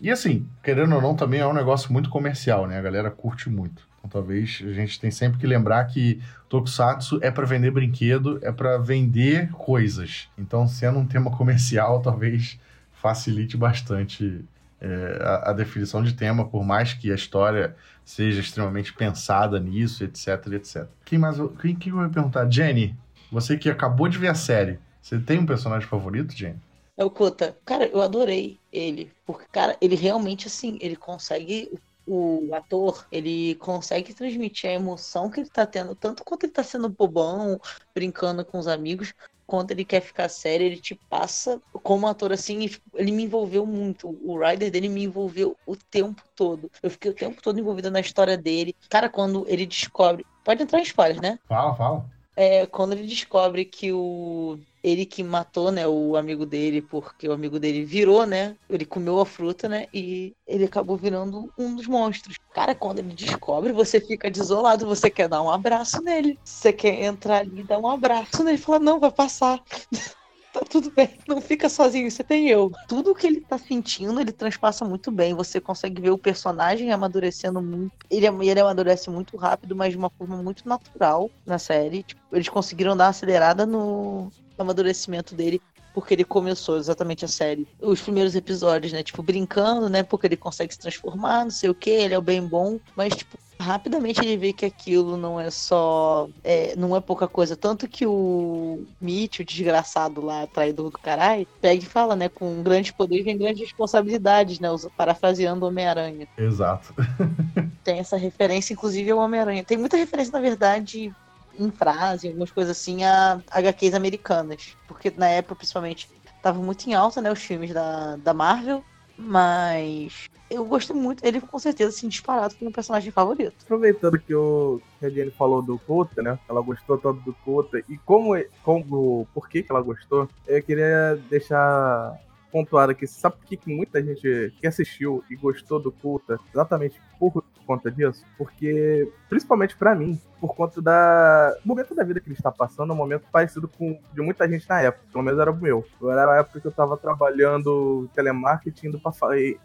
[0.00, 2.78] E assim, querendo ou não, também é um negócio muito comercial, né?
[2.78, 3.82] A galera curte muito.
[3.98, 8.52] Então talvez a gente tem sempre que lembrar que Tokusatsu é para vender brinquedo, é
[8.52, 10.28] para vender coisas.
[10.38, 12.58] Então, sendo um tema comercial, talvez
[12.92, 14.44] facilite bastante
[14.80, 20.04] é, a, a, definição de tema, por mais que a história seja extremamente pensada nisso,
[20.04, 20.86] etc, etc.
[21.04, 21.36] Quem mais?
[21.60, 22.50] Quem que eu vou perguntar?
[22.50, 22.96] Jenny,
[23.30, 26.58] você que acabou de ver a série, você tem um personagem favorito, Jenny?
[26.98, 27.56] É o Kota.
[27.64, 29.12] Cara, eu adorei ele.
[29.24, 31.72] Porque, cara, ele realmente, assim, ele consegue.
[32.10, 36.62] O ator, ele consegue transmitir a emoção que ele tá tendo, tanto quanto ele tá
[36.62, 37.60] sendo bobão,
[37.94, 39.12] brincando com os amigos,
[39.46, 44.18] quanto ele quer ficar sério, ele te passa como ator assim, ele me envolveu muito.
[44.24, 46.70] O Ryder dele me envolveu o tempo todo.
[46.82, 48.74] Eu fiquei o tempo todo envolvida na história dele.
[48.88, 50.24] Cara, quando ele descobre.
[50.42, 51.38] Pode entrar em spoilers, né?
[51.46, 56.80] Fala, fala é quando ele descobre que o ele que matou, né, o amigo dele,
[56.80, 58.56] porque o amigo dele virou, né?
[58.68, 59.86] Ele comeu a fruta, né?
[59.92, 62.36] E ele acabou virando um dos monstros.
[62.54, 66.38] Cara, quando ele descobre, você fica desolado, você quer dar um abraço nele.
[66.44, 69.60] Você quer entrar ali e dar um abraço nele falar, não, vai passar.
[70.52, 71.18] tá tudo bem.
[71.26, 72.70] Não fica sozinho, você tem eu.
[72.88, 75.34] Tudo que ele tá sentindo, ele transpassa muito bem.
[75.34, 77.92] Você consegue ver o personagem amadurecendo muito.
[78.10, 82.02] Ele, ele amadurece muito rápido, mas de uma forma muito natural na série.
[82.02, 84.30] Tipo, eles conseguiram dar uma acelerada no
[84.62, 85.60] amadurecimento dele
[85.94, 89.02] porque ele começou exatamente a série, os primeiros episódios, né?
[89.02, 90.02] Tipo, brincando, né?
[90.04, 93.16] Porque ele consegue se transformar, não sei o que, ele é o bem bom, mas,
[93.16, 96.28] tipo, rapidamente ele vê que aquilo não é só.
[96.44, 97.56] É, não é pouca coisa.
[97.56, 102.28] Tanto que o Mitch, o desgraçado lá, traidor do caralho, pega e fala, né?
[102.28, 104.68] Com grandes poderes vem grandes responsabilidades, né?
[104.96, 106.28] Parafraseando Homem-Aranha.
[106.36, 106.94] Exato.
[107.82, 109.64] Tem essa referência, inclusive, ao Homem-Aranha.
[109.64, 111.12] Tem muita referência, na verdade,
[111.58, 114.76] em frase, algumas coisas assim, a HQs americanas.
[114.86, 116.08] Porque na época, principalmente,
[116.42, 117.30] tava muito em alta, né?
[117.30, 118.82] Os filmes da, da Marvel.
[119.20, 121.24] Mas eu gosto muito.
[121.24, 123.56] Ele com certeza, assim, disparado foi meu personagem favorito.
[123.64, 126.38] Aproveitando que, o, que a Jenny falou do Kota, né?
[126.48, 127.82] Ela gostou tanto do Kota.
[127.88, 132.16] E como, como por que, que ela gostou, eu queria deixar
[132.50, 133.06] pontuado aqui.
[133.06, 138.24] Sabe por que muita gente que assistiu e gostou do Kota exatamente por conta disso,
[138.38, 142.94] porque, principalmente para mim, por conta da momento da vida que ele está passando, é
[142.94, 145.84] um momento parecido com de muita gente na época, pelo menos era o meu.
[146.00, 149.12] Eu era a época que eu estava trabalhando telemarketing, indo pra,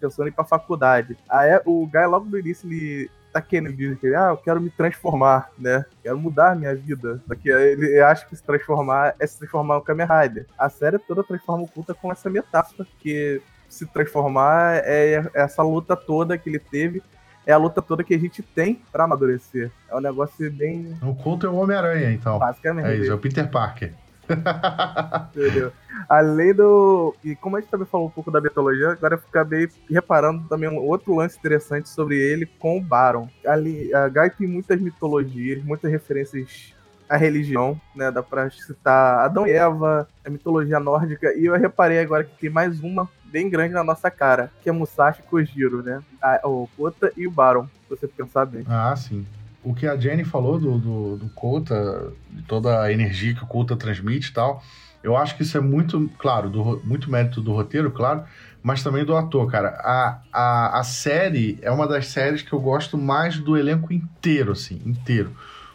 [0.02, 1.18] pensando em ir pra faculdade.
[1.30, 4.70] Aí o Guy logo no início ele tá querendo dizer que ah, eu quero me
[4.70, 5.86] transformar, né?
[6.02, 7.22] Quero mudar a minha vida.
[7.28, 10.46] Só que ele acha que se transformar é se transformar no Kamen Rider.
[10.58, 15.96] A série toda transforma o culto com essa metáfora, que se transformar é essa luta
[15.96, 17.02] toda que ele teve
[17.46, 19.72] é a luta toda que a gente tem para amadurecer.
[19.90, 20.98] É um negócio bem.
[21.02, 22.40] O culto é o Homem-Aranha, então.
[22.40, 22.88] Basicamente.
[22.88, 23.94] É isso, é o Peter Parker.
[25.36, 25.72] Entendeu?
[26.10, 27.16] Além do.
[27.24, 30.70] E como a gente também falou um pouco da mitologia, agora eu acabei reparando também
[30.70, 33.30] um outro lance interessante sobre ele com o Baron.
[33.46, 36.74] Ali, a Guy tem muitas mitologias, muitas referências
[37.08, 38.12] à religião, né?
[38.12, 42.50] Dá pra citar Adão e Eva, a mitologia nórdica, e eu reparei agora que tem
[42.50, 46.02] mais uma bem grande na nossa cara, que é Musashi Kojiro, né?
[46.22, 48.64] A, o Kota e o Baron, se você pensar bem.
[48.68, 49.26] Ah, sim.
[49.64, 53.48] O que a Jenny falou do, do, do Kota, de toda a energia que o
[53.48, 54.62] Kota transmite e tal,
[55.04, 58.24] eu acho que isso é muito, claro, do, muito mérito do roteiro, claro,
[58.62, 59.70] mas também do ator, cara.
[59.84, 64.54] A, a, a série é uma das séries que eu gosto mais do elenco inteiro,
[64.54, 65.32] assim, inteiro.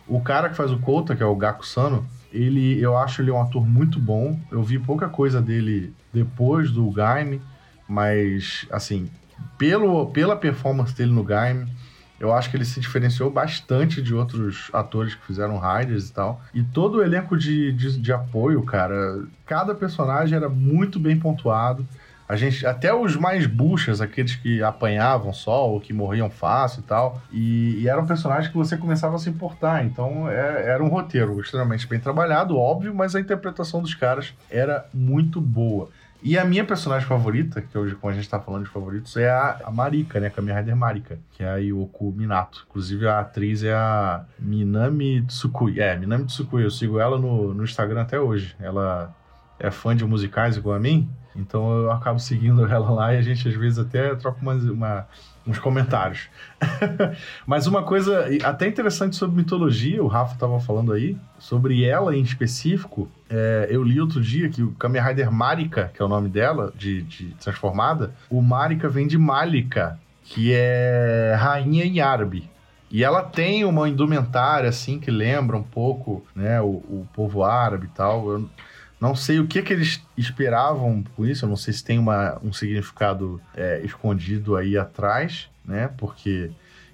[0.06, 3.30] O cara que faz o Kota, que é o Gaku Sano, ele, eu acho ele
[3.30, 4.40] um ator muito bom.
[4.50, 7.42] Eu vi pouca coisa dele depois do Gaime,
[7.86, 9.10] mas, assim,
[9.58, 11.70] pelo, pela performance dele no Gaime,
[12.20, 16.40] eu acho que ele se diferenciou bastante de outros atores que fizeram Riders e tal.
[16.52, 21.86] E todo o elenco de, de, de apoio, cara, cada personagem era muito bem pontuado.
[22.28, 26.82] A gente, até os mais buchas, aqueles que apanhavam só ou que morriam fácil e
[26.82, 29.82] tal, e, e eram personagens que você começava a se importar.
[29.86, 34.86] Então é, era um roteiro extremamente bem trabalhado, óbvio, mas a interpretação dos caras era
[34.92, 35.88] muito boa.
[36.20, 39.30] E a minha personagem favorita, que hoje, como a gente tá falando de favoritos, é
[39.30, 40.28] a, a Marika, né?
[40.30, 42.66] Kamen Rider Marika, que é a Yoko Minato.
[42.68, 45.80] Inclusive, a atriz é a Minami Tsukui.
[45.80, 46.64] É, Minami Tsukui.
[46.64, 48.56] Eu sigo ela no, no Instagram até hoje.
[48.58, 49.14] Ela
[49.60, 53.22] é fã de musicais igual a mim, então eu acabo seguindo ela lá e a
[53.22, 55.06] gente às vezes até troca uma,
[55.46, 56.28] uns comentários.
[57.46, 62.22] Mas uma coisa até interessante sobre mitologia, o Rafa estava falando aí, sobre ela em
[62.22, 66.28] específico, é, eu li outro dia que o Kamen Rider Marika, que é o nome
[66.28, 72.48] dela, de, de transformada, o Marika vem de Malika, que é rainha em árabe.
[72.90, 77.86] E ela tem uma indumentária, assim, que lembra um pouco, né, o, o povo árabe
[77.86, 78.30] e tal.
[78.30, 78.50] Eu,
[79.00, 82.38] não sei o que, que eles esperavam com isso, eu não sei se tem uma,
[82.42, 85.88] um significado é, escondido aí atrás, né?
[85.96, 86.50] Porque,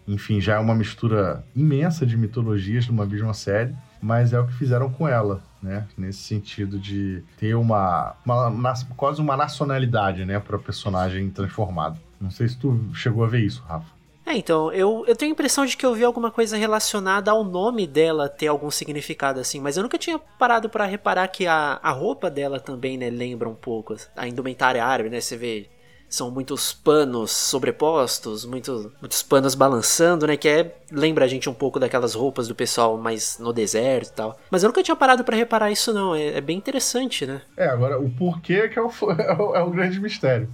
[0.06, 4.52] enfim, já é uma mistura imensa de mitologias numa mesma série, mas é o que
[4.52, 5.86] fizeram com ela, né?
[5.96, 11.98] Nesse sentido de ter uma, uma, uma quase uma nacionalidade, né, para personagem transformado.
[12.20, 13.93] Não sei se tu chegou a ver isso, Rafa.
[14.26, 17.44] É, então, eu, eu tenho a impressão de que eu vi alguma coisa relacionada ao
[17.44, 21.78] nome dela ter algum significado assim, mas eu nunca tinha parado para reparar que a,
[21.82, 25.20] a roupa dela também, né, lembra um pouco a indumentária árabe, né?
[25.20, 25.68] Você vê
[26.14, 30.36] são muitos panos sobrepostos, muito, muitos panos balançando, né?
[30.36, 34.12] Que é, lembra a gente um pouco daquelas roupas do pessoal mais no deserto e
[34.12, 34.38] tal.
[34.50, 36.14] Mas eu nunca tinha parado para reparar isso, não.
[36.14, 37.42] É, é, bem interessante, né?
[37.56, 40.48] É, agora o porquê que é o, é o, é o grande mistério.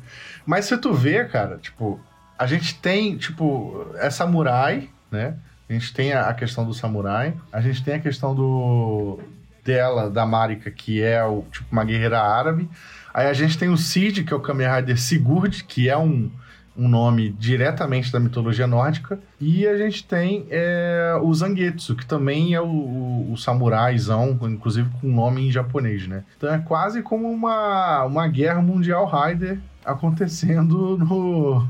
[0.47, 2.01] Mas se tu vê, cara, tipo,
[2.41, 5.35] a gente tem, tipo, é samurai, né?
[5.69, 9.21] A gente tem a, questão do samurai, a gente tem a questão do
[9.63, 12.67] dela, da Marika, que é o, tipo uma guerreira árabe.
[13.13, 16.31] Aí a gente tem o Cid, que é o Kamen Rider Sigurd, que é um,
[16.75, 19.21] um nome diretamente da mitologia nórdica.
[19.39, 24.89] E a gente tem é, o Zangetsu, que também é o, o, o samuraizão, inclusive
[24.99, 26.25] com nome em japonês, né?
[26.39, 31.69] Então é quase como uma, uma guerra mundial Raider acontecendo no,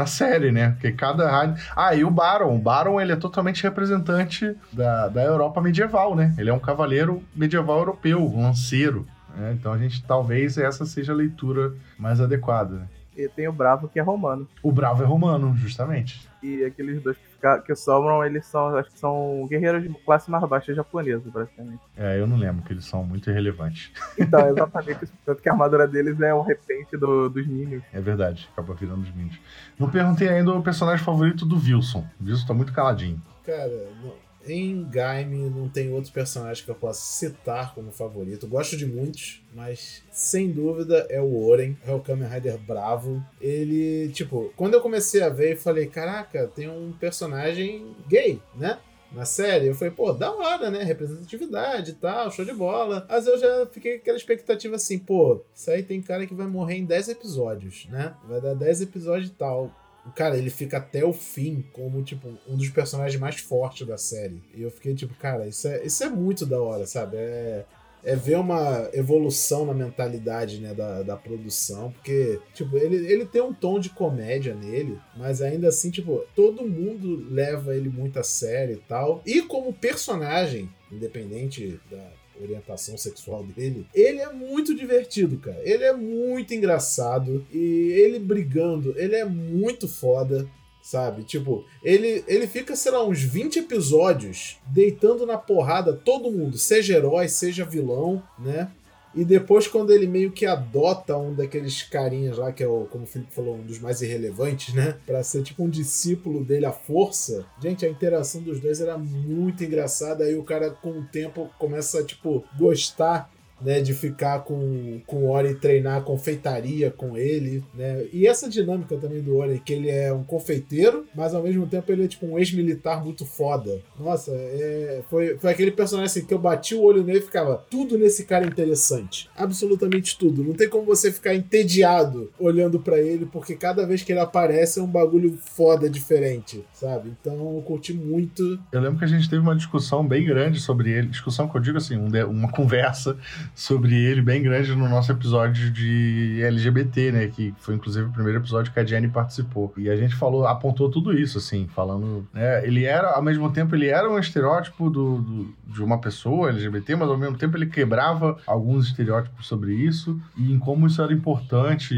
[0.00, 0.70] na série, né?
[0.70, 1.60] Porque cada raid...
[1.76, 2.56] Ah, e o Baron.
[2.56, 6.34] O Baron, ele é totalmente representante da, da Europa medieval, né?
[6.38, 9.06] Ele é um cavaleiro medieval europeu, um lanceiro.
[9.36, 9.54] Né?
[9.58, 12.88] Então a gente, talvez essa seja a leitura mais adequada?
[13.24, 14.48] E tem o Bravo, que é romano.
[14.62, 16.28] O Bravo é romano, justamente.
[16.42, 20.42] E aqueles dois que, que sobram, eles são, acho que são guerreiros de classe mais
[20.48, 21.80] baixa japonesa, praticamente.
[21.96, 23.92] É, eu não lembro, que eles são muito irrelevantes.
[24.18, 25.00] Então, é exatamente.
[25.26, 27.82] Tanto que a armadura deles é o repente do- dos Minions.
[27.92, 29.38] É verdade, acaba virando os minions.
[29.78, 32.06] Não perguntei ainda o personagem favorito do Wilson.
[32.20, 33.20] O Wilson tá muito caladinho.
[33.44, 38.46] Cara, não- em Gaime não tem outro personagem que eu possa citar como favorito.
[38.46, 43.24] Gosto de muitos, mas sem dúvida é o Oren, é o Kamen Rider bravo.
[43.40, 48.78] Ele, tipo, quando eu comecei a ver, eu falei: caraca, tem um personagem gay, né?
[49.12, 50.84] Na série, eu falei, pô, da hora, né?
[50.84, 53.04] Representatividade e tal, show de bola.
[53.08, 56.46] Mas eu já fiquei com aquela expectativa assim, pô, isso aí tem cara que vai
[56.46, 58.14] morrer em 10 episódios, né?
[58.28, 59.74] Vai dar 10 episódios e tal.
[60.14, 64.42] Cara, ele fica até o fim como, tipo, um dos personagens mais fortes da série.
[64.54, 67.16] E eu fiquei, tipo, cara, isso é, isso é muito da hora, sabe?
[67.16, 67.64] É,
[68.02, 71.92] é ver uma evolução na mentalidade, né, da, da produção.
[71.92, 76.66] Porque, tipo, ele, ele tem um tom de comédia nele, mas ainda assim, tipo, todo
[76.66, 79.22] mundo leva ele muito a sério e tal.
[79.26, 85.60] E como personagem, independente da orientação sexual dele, ele é muito divertido, cara.
[85.62, 90.48] Ele é muito engraçado e ele brigando, ele é muito foda.
[90.82, 91.24] Sabe?
[91.24, 96.96] Tipo, ele, ele fica, sei lá, uns 20 episódios deitando na porrada todo mundo, seja
[96.96, 98.72] herói, seja vilão, né?
[99.14, 103.04] E depois, quando ele meio que adota um daqueles carinhas lá, que é, o, como
[103.04, 104.96] o Felipe falou, um dos mais irrelevantes, né?
[105.04, 107.44] Pra ser tipo um discípulo dele à força.
[107.60, 110.24] Gente, a interação dos dois era muito engraçada.
[110.24, 115.24] Aí o cara, com o tempo, começa a, tipo, gostar né, de ficar com, com
[115.24, 118.06] o Ori treinar confeitaria com ele, né?
[118.12, 121.90] E essa dinâmica também do Ori, que ele é um confeiteiro, mas ao mesmo tempo
[121.90, 123.80] ele é tipo um ex-militar muito foda.
[123.98, 127.64] Nossa, é, foi, foi aquele personagem assim que eu bati o olho nele e ficava,
[127.70, 129.28] tudo nesse cara é interessante.
[129.36, 130.42] Absolutamente tudo.
[130.42, 134.80] Não tem como você ficar entediado olhando pra ele, porque cada vez que ele aparece
[134.80, 137.12] é um bagulho foda diferente, sabe?
[137.20, 138.58] Então eu curti muito.
[138.72, 141.08] Eu lembro que a gente teve uma discussão bem grande sobre ele.
[141.08, 143.16] Discussão que eu digo assim, um uma conversa
[143.54, 147.26] sobre ele bem grande no nosso episódio de LGBT, né?
[147.28, 149.72] Que foi inclusive o primeiro episódio que a Jenny participou.
[149.76, 152.26] E a gente falou, apontou tudo isso, assim, falando.
[152.32, 156.50] Né, ele era, ao mesmo tempo, ele era um estereótipo do, do- de uma pessoa
[156.50, 161.00] LGBT, mas ao mesmo tempo ele quebrava alguns estereótipos sobre isso e em como isso
[161.02, 161.94] era importante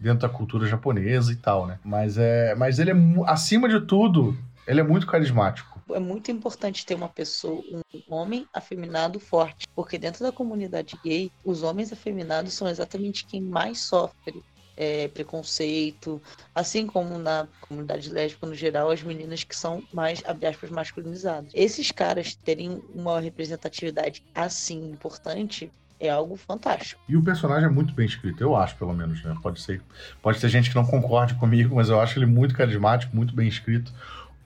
[0.00, 1.78] dentro da cultura japonesa e tal, né?
[1.84, 4.36] Mas, é, mas ele é, acima de tudo,
[4.66, 5.73] ele é muito carismático.
[5.90, 11.30] É muito importante ter uma pessoa, um homem afeminado forte, porque dentro da comunidade gay,
[11.44, 14.42] os homens afeminados são exatamente quem mais sofre
[14.76, 16.20] é, preconceito,
[16.54, 21.50] assim como na comunidade lésbica no geral, as meninas que são mais, abre aspas, masculinizadas.
[21.54, 25.70] Esses caras terem uma representatividade assim importante
[26.00, 27.00] é algo fantástico.
[27.08, 29.34] E o personagem é muito bem escrito, eu acho, pelo menos, né?
[29.42, 29.80] Pode ser,
[30.20, 33.48] pode ter gente que não concorde comigo, mas eu acho ele muito carismático, muito bem
[33.48, 33.92] escrito.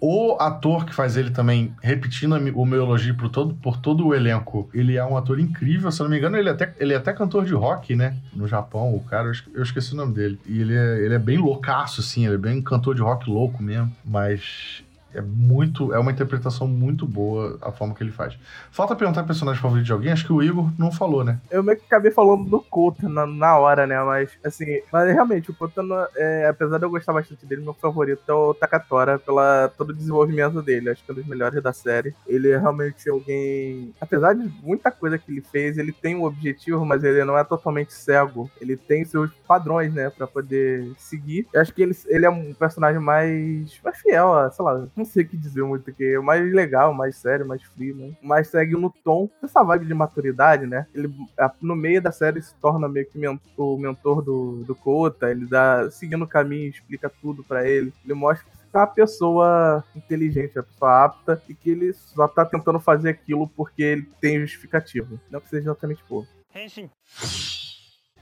[0.01, 4.15] O ator que faz ele também, repetindo o meu elogio por todo, por todo o
[4.15, 5.91] elenco, ele é um ator incrível.
[5.91, 8.17] Se eu não me engano, ele é até, ele é até cantor de rock, né?
[8.33, 10.39] No Japão, o cara, eu esqueci o nome dele.
[10.47, 13.61] E ele é, ele é bem loucaço, assim, ele é bem cantor de rock louco
[13.61, 13.91] mesmo.
[14.05, 14.85] Mas
[15.15, 15.93] é muito.
[15.95, 18.39] É uma interpretação muito boa a forma que ele faz.
[18.71, 21.39] Falta perguntar personagem favorito de alguém, acho que o Igor não falou, né?
[21.51, 24.03] Eu meio que acabei falando do Kota na, na hora, né?
[24.03, 28.23] Mas, assim, mas realmente, o não- é, apesar de eu gostar bastante dele, meu favorito
[28.29, 30.91] é o Takatora, pela todo o desenvolvimento dele.
[30.91, 32.15] Acho que é um dos melhores da série.
[32.27, 33.95] Ele é realmente alguém.
[34.01, 37.45] Apesar de muita coisa que ele fez, ele tem um objetivo, mas ele não é
[37.45, 38.51] totalmente cego.
[38.61, 40.11] Ele tem seus padrões, né?
[40.11, 41.47] Pra poder seguir.
[41.53, 45.05] Eu acho que ele, ele é um personagem mais, mais fiel, a, sei lá, não
[45.05, 46.05] sei o que dizer muito aqui.
[46.05, 48.13] É mais legal, mais sério, mais frio, né?
[48.23, 50.87] Mas segue no tom dessa vibe de maturidade, né?
[50.95, 53.19] Ele, a- no meio da série, se torna meio que
[53.57, 55.31] o mentor do, do Kota.
[55.31, 57.93] Ele dá, seguindo o caminho, explica tudo pra ele.
[58.05, 62.45] Ele mostra que é uma pessoa inteligente, uma pessoa apta, e que ele só tá
[62.45, 65.19] tentando fazer aquilo porque ele tem justificativo.
[65.31, 66.27] Não que seja exatamente por.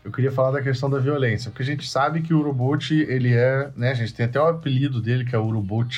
[0.04, 3.34] Eu queria falar da questão da violência, porque a gente sabe que o Urobochi, ele
[3.34, 5.38] é, né, a gente tem até o apelido dele, que é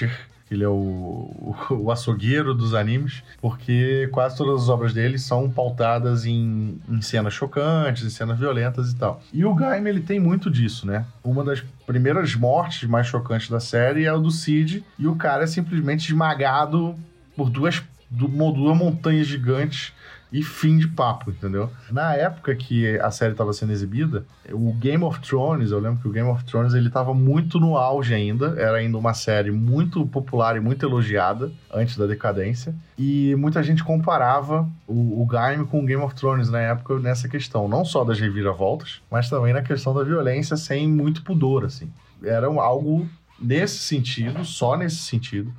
[0.00, 0.08] que
[0.50, 6.24] ele é o, o açougueiro dos animes, porque quase todas as obras dele são pautadas
[6.24, 9.22] em, em cenas chocantes, em cenas violentas e tal.
[9.32, 11.04] E o Gaime, ele tem muito disso, né?
[11.22, 15.44] Uma das primeiras mortes mais chocantes da série é o do Cid, e o cara
[15.44, 16.94] é simplesmente esmagado
[17.36, 19.92] por duas, duas montanhas gigantes
[20.32, 21.70] e fim de papo, entendeu?
[21.90, 26.08] Na época que a série estava sendo exibida, o Game of Thrones, eu lembro que
[26.08, 30.06] o Game of Thrones ele estava muito no auge ainda, era ainda uma série muito
[30.06, 35.80] popular e muito elogiada antes da decadência, e muita gente comparava o, o Game com
[35.80, 39.62] o Game of Thrones na época nessa questão, não só das reviravoltas, mas também na
[39.62, 41.90] questão da violência sem muito pudor, assim.
[42.22, 43.08] Era algo
[43.40, 45.52] nesse sentido, só nesse sentido,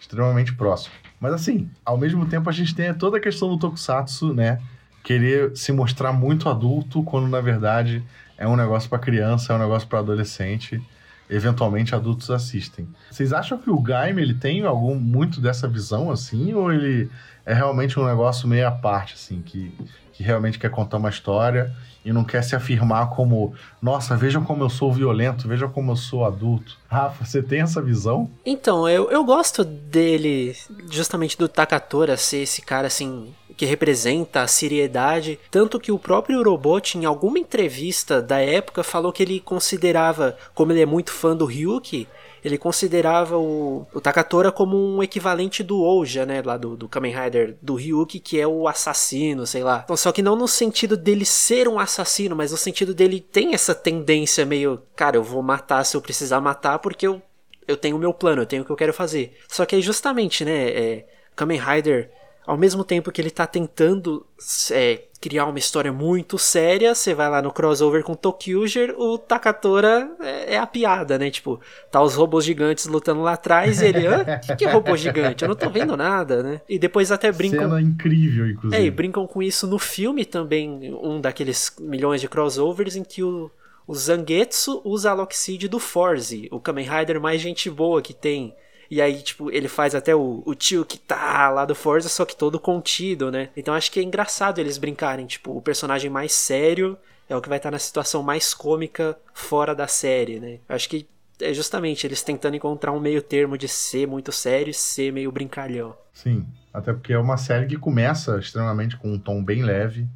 [0.00, 0.94] extremamente próximo.
[1.24, 4.60] Mas assim, ao mesmo tempo a gente tem toda a questão do tokusatsu, né?
[5.02, 8.04] Querer se mostrar muito adulto quando na verdade
[8.36, 10.82] é um negócio para criança, é um negócio para adolescente.
[11.30, 12.86] Eventualmente adultos assistem.
[13.10, 17.08] Vocês acham que o Gaime ele tem algum muito dessa visão assim ou ele
[17.46, 19.74] é realmente um negócio meio à parte assim que
[20.14, 24.62] que realmente quer contar uma história e não quer se afirmar como, nossa, vejam como
[24.62, 26.78] eu sou violento, vejam como eu sou adulto.
[26.86, 28.30] Rafa, você tem essa visão?
[28.44, 30.54] Então, eu, eu gosto dele,
[30.90, 36.42] justamente do Takatora ser esse cara assim que representa a seriedade, tanto que o próprio
[36.42, 41.36] Robot em alguma entrevista da época falou que ele considerava, como ele é muito fã
[41.36, 42.08] do Ryuki,
[42.44, 47.14] ele considerava o, o Takatora como um equivalente do Ouja, né, lá do, do Kamen
[47.14, 49.80] Rider do Ryuki, que é o assassino, sei lá.
[49.84, 53.54] Então, só que não no sentido dele ser um assassino, mas no sentido dele tem
[53.54, 57.22] essa tendência meio, cara, eu vou matar se eu precisar matar porque eu,
[57.66, 59.36] eu tenho o meu plano, eu tenho o que eu quero fazer.
[59.48, 62.10] Só que aí justamente, né, é, Kamen Rider
[62.46, 64.26] ao mesmo tempo que ele tá tentando
[64.70, 70.10] é, criar uma história muito séria, você vai lá no crossover com Tokyuger, o Takatora
[70.20, 71.30] é, é, a piada, né?
[71.30, 71.58] Tipo,
[71.90, 74.24] tá os robôs gigantes lutando lá atrás e ele, hã?
[74.38, 75.42] Que, que é robô gigante?
[75.42, 76.60] Eu não tô vendo nada, né?
[76.68, 77.62] E depois até brincam...
[77.62, 78.82] Cena incrível, inclusive.
[78.82, 83.22] É, e brincam com isso no filme também, um daqueles milhões de crossovers em que
[83.22, 83.50] o,
[83.86, 88.54] o Zangetsu usa a Lockseed do Forze, o Kamen Rider mais gente boa que tem.
[88.94, 92.24] E aí, tipo, ele faz até o, o tio que tá lá do Forza, só
[92.24, 93.48] que todo contido, né?
[93.56, 96.96] Então acho que é engraçado eles brincarem, tipo, o personagem mais sério
[97.28, 100.60] é o que vai estar na situação mais cômica fora da série, né?
[100.68, 101.08] Acho que
[101.40, 105.32] é justamente eles tentando encontrar um meio termo de ser muito sério e ser meio
[105.32, 105.96] brincalhão.
[106.12, 110.06] Sim, até porque é uma série que começa extremamente com um tom bem leve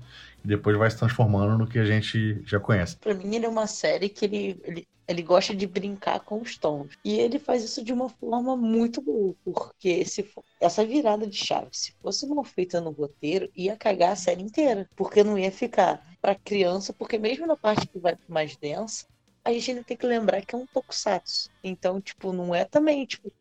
[0.45, 2.97] e depois vai se transformando no que a gente já conhece.
[2.99, 6.59] Pra mim, ele é uma série que ele, ele, ele gosta de brincar com os
[6.59, 6.99] tons.
[7.03, 11.37] E ele faz isso de uma forma muito boa, porque se for, essa virada de
[11.37, 15.51] chave, se fosse mal feita no roteiro, ia cagar a série inteira, porque não ia
[15.51, 19.07] ficar para criança, porque mesmo na parte que vai mais densa,
[19.43, 21.51] a gente ainda tem que lembrar que é um tokusatsu.
[21.65, 23.33] Então, tipo, não é também, tipo,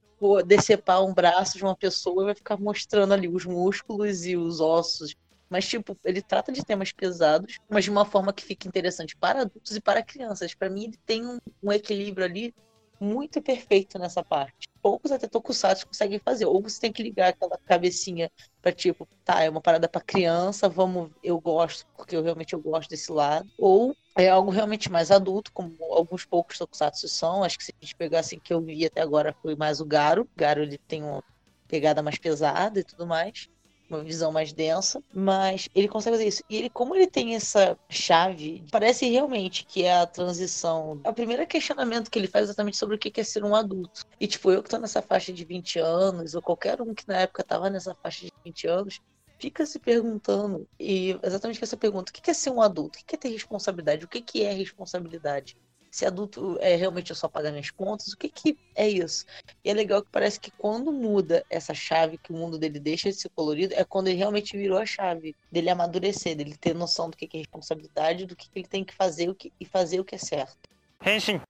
[0.45, 4.61] decepar um braço de uma pessoa e vai ficar mostrando ali os músculos e os
[4.61, 5.13] ossos
[5.49, 9.41] mas, tipo, ele trata de temas pesados, mas de uma forma que fica interessante para
[9.41, 10.53] adultos e para crianças.
[10.53, 12.53] Para mim, ele tem um, um, equilíbrio ali
[12.99, 14.67] muito perfeito nessa parte.
[14.81, 16.45] Poucos até tokusatsu conseguem fazer.
[16.45, 18.29] Ou você tem que ligar aquela cabecinha
[18.61, 22.59] para tipo, tá, é uma parada para criança, vamos, eu gosto, porque eu realmente eu
[22.59, 23.49] gosto desse lado.
[23.57, 27.43] Ou é algo realmente mais adulto, como alguns poucos tokusatsu são.
[27.43, 29.85] Acho que se a gente pegar assim que eu vi até agora foi mais o
[29.85, 30.23] Garo.
[30.23, 31.23] O Garo ele tem uma
[31.67, 33.49] pegada mais pesada e tudo mais
[33.89, 36.43] uma visão mais densa, mas ele consegue fazer isso.
[36.49, 40.99] E ele, como ele tem essa chave, parece realmente que é a transição.
[41.03, 44.05] É o primeiro questionamento que ele faz exatamente sobre o que é ser um adulto.
[44.19, 47.19] E, tipo, eu que tô nessa faixa de 20 anos, ou qualquer um que na
[47.19, 49.01] época tava nessa faixa de 20 anos,
[49.39, 52.99] fica se perguntando, e exatamente essa pergunta: o que é ser um adulto?
[52.99, 54.05] O que é ter responsabilidade?
[54.05, 55.57] O que é responsabilidade?
[55.91, 59.25] Se adulto é realmente só pagar minhas contas, o que que é isso?
[59.63, 63.09] E é legal que parece que quando muda essa chave, que o mundo dele deixa
[63.09, 67.09] de ser colorido, é quando ele realmente virou a chave, dele amadurecer, dele ter noção
[67.09, 70.05] do que é responsabilidade, do que ele tem que fazer o que, e fazer o
[70.05, 70.57] que é certo.
[71.05, 71.41] Henshin.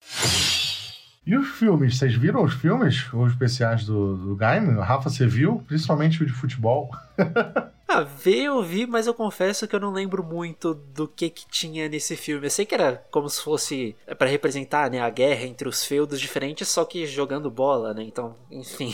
[1.26, 1.98] E os filmes?
[1.98, 3.12] Vocês viram os filmes?
[3.14, 4.80] Os especiais do, do Gaime?
[4.80, 5.62] Rafa, você viu?
[5.68, 6.90] Principalmente o de futebol.
[8.02, 11.88] ver eu vi, mas eu confesso que eu não lembro muito do que que tinha
[11.88, 12.45] nesse filme.
[12.45, 16.20] Eu sei que era como se fosse para representar né, a guerra entre os feudos
[16.20, 18.04] diferentes, só que jogando bola, né?
[18.04, 18.93] Então, enfim,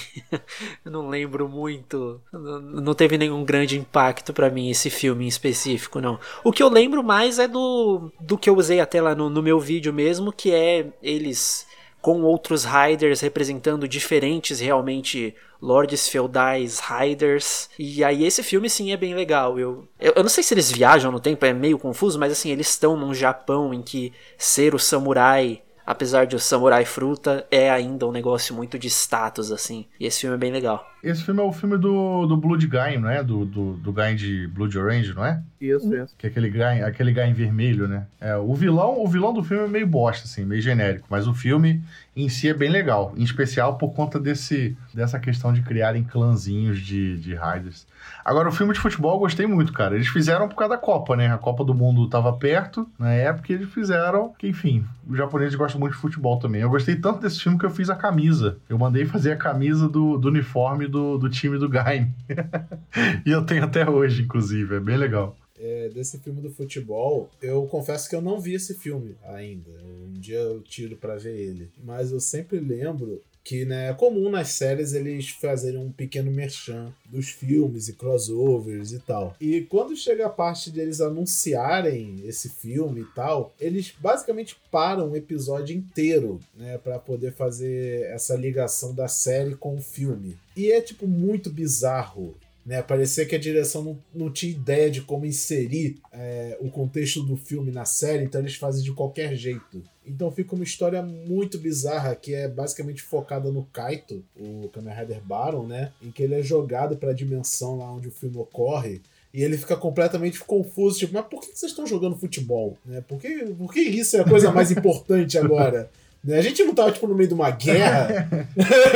[0.85, 2.21] eu não lembro muito.
[2.31, 6.19] Não teve nenhum grande impacto para mim esse filme em específico, não.
[6.43, 9.41] O que eu lembro mais é do, do que eu usei até lá no, no
[9.41, 11.65] meu vídeo mesmo, que é eles
[12.03, 17.69] com outros Riders representando diferentes realmente lords feudais, Riders.
[17.79, 19.57] E aí esse filme sim é bem legal.
[19.57, 22.51] Eu, eu, eu, não sei se eles viajam no tempo, é meio confuso, mas assim,
[22.51, 27.69] eles estão num Japão em que ser o samurai apesar de o Samurai Fruta, é
[27.69, 29.85] ainda um negócio muito de status, assim.
[29.99, 30.89] E esse filme é bem legal.
[31.03, 33.21] Esse filme é o filme do, do Blood Guy, não é?
[33.21, 35.41] Do, do, do Guy de Blood Orange, não é?
[35.59, 36.15] Isso, isso.
[36.17, 38.07] Que é aquele Guy, aquele Guy em vermelho, né?
[38.21, 41.07] É, o vilão, o vilão do filme é meio bosta, assim, meio genérico.
[41.09, 41.83] Mas o filme
[42.15, 43.13] em si é bem legal.
[43.17, 47.87] Em especial por conta desse, dessa questão de criarem clãzinhos de, de Riders.
[48.23, 49.95] Agora, o filme de futebol eu gostei muito, cara.
[49.95, 51.33] Eles fizeram por causa da Copa, né?
[51.33, 54.33] A Copa do Mundo tava perto na época e eles fizeram.
[54.37, 56.61] Que, enfim, os japoneses gostam muito de futebol também.
[56.61, 58.57] Eu gostei tanto desse filme que eu fiz a camisa.
[58.69, 62.13] Eu mandei fazer a camisa do, do uniforme do, do time do Gaim.
[63.25, 64.75] e eu tenho até hoje, inclusive.
[64.75, 65.35] É bem legal.
[65.63, 69.71] É, desse filme do futebol, eu confesso que eu não vi esse filme ainda.
[69.81, 71.69] Um dia eu tiro para ver ele.
[71.81, 76.93] Mas eu sempre lembro que né, é comum nas séries eles fazerem um pequeno merchan
[77.05, 79.35] dos filmes e crossovers e tal.
[79.39, 85.15] E quando chega a parte deles anunciarem esse filme e tal, eles basicamente param o
[85.15, 90.37] episódio inteiro, né, para poder fazer essa ligação da série com o filme.
[90.55, 92.35] E é tipo muito bizarro
[92.65, 92.81] né?
[92.81, 97.35] Parecia que a direção não, não tinha ideia de como inserir é, o contexto do
[97.35, 99.83] filme na série, então eles fazem de qualquer jeito.
[100.05, 105.21] Então fica uma história muito bizarra que é basicamente focada no Kaito, o Kamen Rider
[105.21, 105.91] Baron, né?
[106.01, 109.01] Em que ele é jogado para a dimensão lá onde o filme ocorre.
[109.33, 112.77] E ele fica completamente confuso, tipo, mas por que vocês estão jogando futebol?
[112.85, 113.01] Né?
[113.01, 115.89] Por, que, por que isso é a coisa mais importante agora?
[116.23, 116.37] Né?
[116.37, 118.29] A gente não tava, tipo, no meio de uma guerra.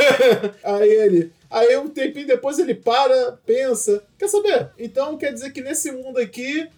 [0.64, 1.30] aí ele.
[1.50, 4.02] Aí um tempinho depois ele para, pensa.
[4.18, 4.70] Quer saber?
[4.78, 6.68] Então quer dizer que nesse mundo aqui,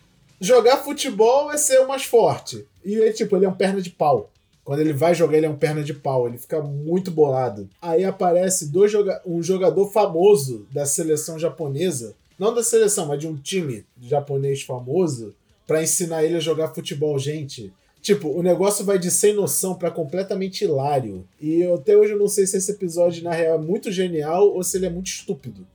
[0.41, 2.67] jogar futebol é ser o mais forte.
[2.85, 4.31] E ele, tipo, ele é um perna de pau.
[4.65, 6.29] Quando ele vai jogar, ele é um perna de pau.
[6.29, 7.69] Ele fica muito bolado.
[7.83, 12.15] Aí aparece dois joga um jogador famoso da seleção japonesa.
[12.39, 15.35] Não da seleção, mas de um time japonês famoso.
[15.67, 17.19] para ensinar ele a jogar futebol.
[17.19, 21.27] Gente, Tipo, o negócio vai de sem noção para completamente hilário.
[21.41, 24.49] E eu, até hoje eu não sei se esse episódio, na real, é muito genial
[24.49, 25.67] ou se ele é muito estúpido.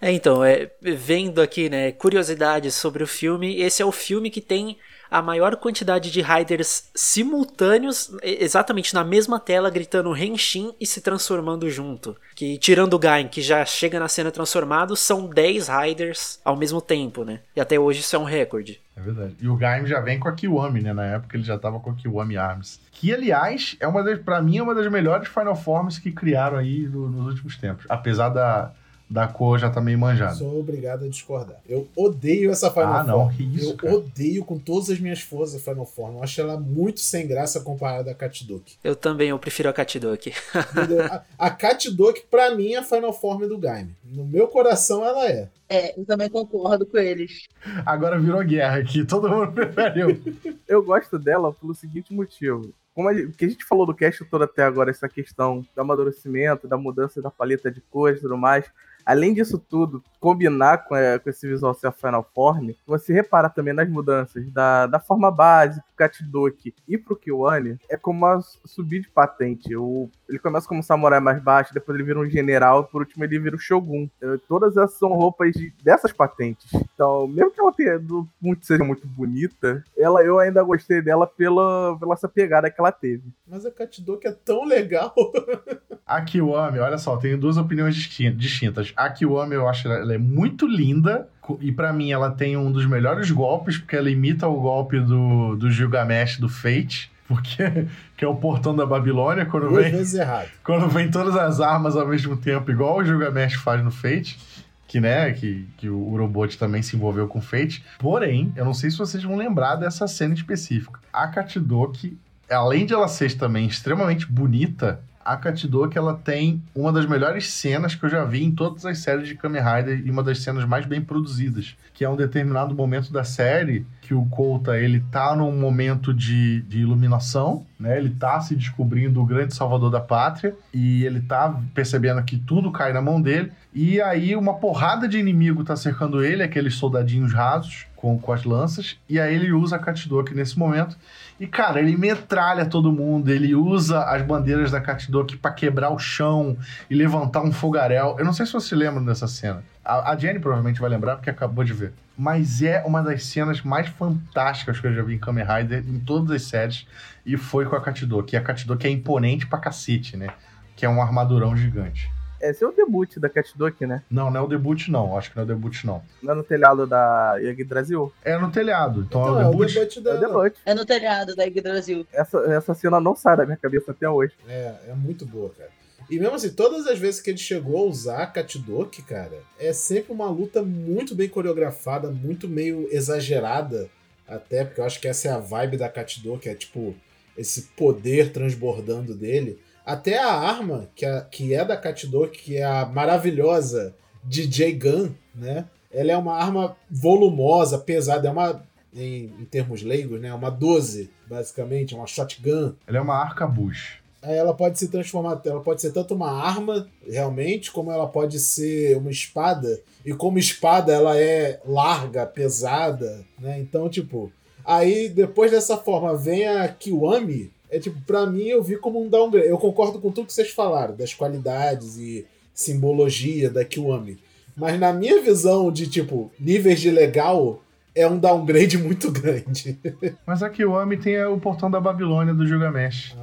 [0.00, 4.40] É, então, é, vendo aqui, né, curiosidades sobre o filme, esse é o filme que
[4.40, 4.76] tem
[5.10, 11.70] a maior quantidade de riders simultâneos, exatamente na mesma tela, gritando Henshin e se transformando
[11.70, 12.16] junto.
[12.34, 16.80] Que, tirando o Gain, que já chega na cena transformado, são 10 riders ao mesmo
[16.80, 17.40] tempo, né?
[17.54, 18.80] E até hoje isso é um recorde.
[18.96, 19.34] É verdade.
[19.40, 20.92] E o Gaim já vem com a Kiwami, né?
[20.92, 22.80] Na época ele já tava com a Kiwami Arms.
[22.92, 26.58] Que, aliás, é uma das, pra mim, é uma das melhores Final Forms que criaram
[26.58, 27.86] aí no, nos últimos tempos.
[27.88, 28.72] Apesar da,
[29.14, 30.34] da cor já tá meio manjada.
[30.34, 31.60] Sou obrigado a discordar.
[31.68, 33.06] Eu odeio essa Final ah, Form.
[33.06, 33.94] não, que isso, Eu cara.
[33.94, 36.16] odeio com todas as minhas forças a Final Form.
[36.16, 38.76] Eu acho ela muito sem graça comparada a Katsudoki.
[38.82, 39.74] Eu também, eu prefiro a.
[39.84, 41.04] Entendeu?
[41.04, 43.94] a, a Katsudoki, pra mim, é a Final Form do Gaime.
[44.04, 45.48] No meu coração, ela é.
[45.68, 47.46] É, eu também concordo com eles.
[47.86, 50.20] Agora virou guerra aqui, todo mundo preferiu.
[50.66, 52.72] Eu gosto dela pelo seguinte motivo.
[52.94, 55.80] Como a gente, que a gente falou do cast todo até agora, essa questão do
[55.80, 58.66] amadurecimento, da mudança da paleta de cores e tudo mais.
[59.04, 63.74] Além disso tudo, combinar com, é, com esse visual a Final Form, você repara também
[63.74, 69.00] nas mudanças da, da forma base pro Katidoki e pro Kiwani, é como a subir
[69.00, 69.76] de patente.
[69.76, 73.02] O, ele começa como um samurai mais baixo, depois ele vira um general, e por
[73.02, 74.08] último ele vira o Shogun.
[74.16, 76.70] Então, todas essas são roupas de, dessas patentes.
[76.94, 81.26] Então, mesmo que ela tenha, do- muito, seja muito bonita, ela, eu ainda gostei dela
[81.26, 83.22] pela, pela essa pegada que ela teve.
[83.46, 85.14] Mas a Katsudoki é tão legal.
[86.06, 88.92] A Kiwami, olha só, tenho duas opiniões distin- distintas.
[88.94, 91.28] A Kiwami, eu acho ela, ela é muito linda.
[91.60, 95.56] E pra mim, ela tem um dos melhores golpes, porque ela imita o golpe do,
[95.56, 97.10] do Gilgamesh do Fate.
[97.34, 100.48] Porque que é o portão da Babilônia, quando Duas vem, vezes errado.
[100.62, 104.38] quando vem todas as armas ao mesmo tempo, igual o Gilgamesh faz no Fate.
[104.86, 107.84] Que, né, que, que o Urobot também se envolveu com Fate.
[107.98, 111.00] Porém, eu não sei se vocês vão lembrar dessa cena específica.
[111.12, 112.16] A Katidoki,
[112.48, 117.94] além de ela ser também extremamente bonita, a Katidoki ela tem uma das melhores cenas
[117.94, 120.64] que eu já vi em todas as séries de Kamen Rider e uma das cenas
[120.66, 125.34] mais bem produzidas, que é um determinado momento da série que o Kouta ele tá
[125.34, 127.96] num momento de, de iluminação, né?
[127.96, 132.70] Ele tá se descobrindo o grande salvador da pátria e ele tá percebendo que tudo
[132.70, 137.32] cai na mão dele e aí uma porrada de inimigo tá cercando ele, aqueles soldadinhos
[137.32, 140.96] rasos com, com as lanças, e aí ele usa a Katidoki nesse momento
[141.38, 145.98] e, cara, ele metralha todo mundo, ele usa as bandeiras da Katidoki pra quebrar o
[145.98, 146.56] chão
[146.88, 148.16] e levantar um fogaréu.
[148.18, 149.64] Eu não sei se vocês lembram dessa cena.
[149.84, 151.92] A, a Jenny provavelmente vai lembrar porque acabou de ver.
[152.16, 155.98] Mas é uma das cenas mais fantásticas que eu já vi em Kamen Rider em
[155.98, 156.86] todas as séries.
[157.26, 158.36] E foi com a Katidoki.
[158.36, 160.28] E a Katidoki é imponente pra cacete, né?
[160.76, 162.13] Que é um armadurão gigante.
[162.50, 164.02] Esse é o debut da Cat Duck, né?
[164.10, 165.16] Não, não é o debut, não.
[165.16, 166.02] Acho que não é o debut, não.
[166.22, 168.12] Não é no telhado da Yagi Brasil?
[168.24, 169.00] É no telhado.
[169.00, 169.76] Então, Então, é o debut.
[169.96, 170.20] É o dela.
[170.20, 170.54] debut.
[170.66, 172.06] É no telhado da Brasil.
[172.12, 174.32] Essa, essa cena não sai da minha cabeça até hoje.
[174.48, 175.70] É, é muito boa, cara.
[176.10, 179.72] E mesmo assim, todas as vezes que ele chegou a usar a Katdoki, cara, é
[179.72, 183.88] sempre uma luta muito bem coreografada, muito meio exagerada,
[184.28, 186.94] até, porque eu acho que essa é a vibe da Katdoki, é tipo
[187.36, 189.58] esse poder transbordando dele.
[189.84, 195.10] Até a arma, que, a, que é da Katdoki, que é a maravilhosa DJ Gun,
[195.34, 195.66] né?
[195.92, 198.62] Ela é uma arma volumosa, pesada, é uma,
[198.94, 200.32] em, em termos leigos, né?
[200.32, 202.74] Uma 12, basicamente, uma shotgun.
[202.88, 203.98] Ele é uma arcabuz.
[204.22, 208.96] Ela pode se transformar, ela pode ser tanto uma arma, realmente, como ela pode ser
[208.96, 209.80] uma espada.
[210.04, 213.60] E como espada ela é larga, pesada, né?
[213.60, 214.32] Então, tipo,
[214.64, 219.08] aí depois dessa forma vem a Kiwami, é tipo, pra mim eu vi como um
[219.08, 219.48] downgrade.
[219.48, 224.16] Eu concordo com tudo que vocês falaram, das qualidades e simbologia da Kiwami.
[224.56, 227.60] Mas na minha visão de, tipo, níveis de legal,
[227.92, 229.76] é um downgrade muito grande.
[230.24, 233.16] Mas a Kiwami tem o portão da Babilônia do Gilgamesh.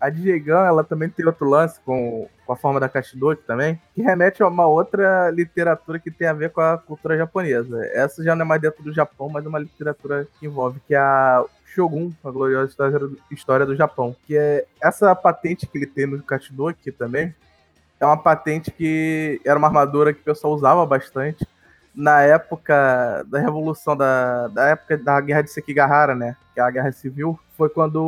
[0.00, 3.78] A DJ Gun, ela também tem outro lance com, com a forma da Kashidoki também,
[3.94, 7.84] que remete a uma outra literatura que tem a ver com a cultura japonesa.
[7.92, 10.94] Essa já não é mais dentro do Japão, mas é uma literatura que envolve, que
[10.94, 11.44] é a
[11.76, 12.98] Shogun, a gloriosa história
[13.30, 14.16] história do Japão.
[14.26, 17.34] Que é essa patente que ele tem no Kashidoki também,
[18.00, 21.46] é uma patente que era uma armadura que o pessoal usava bastante
[21.94, 26.70] na época da revolução da, da época da guerra de Sekigahara, né, que é a
[26.70, 28.02] guerra civil, foi quando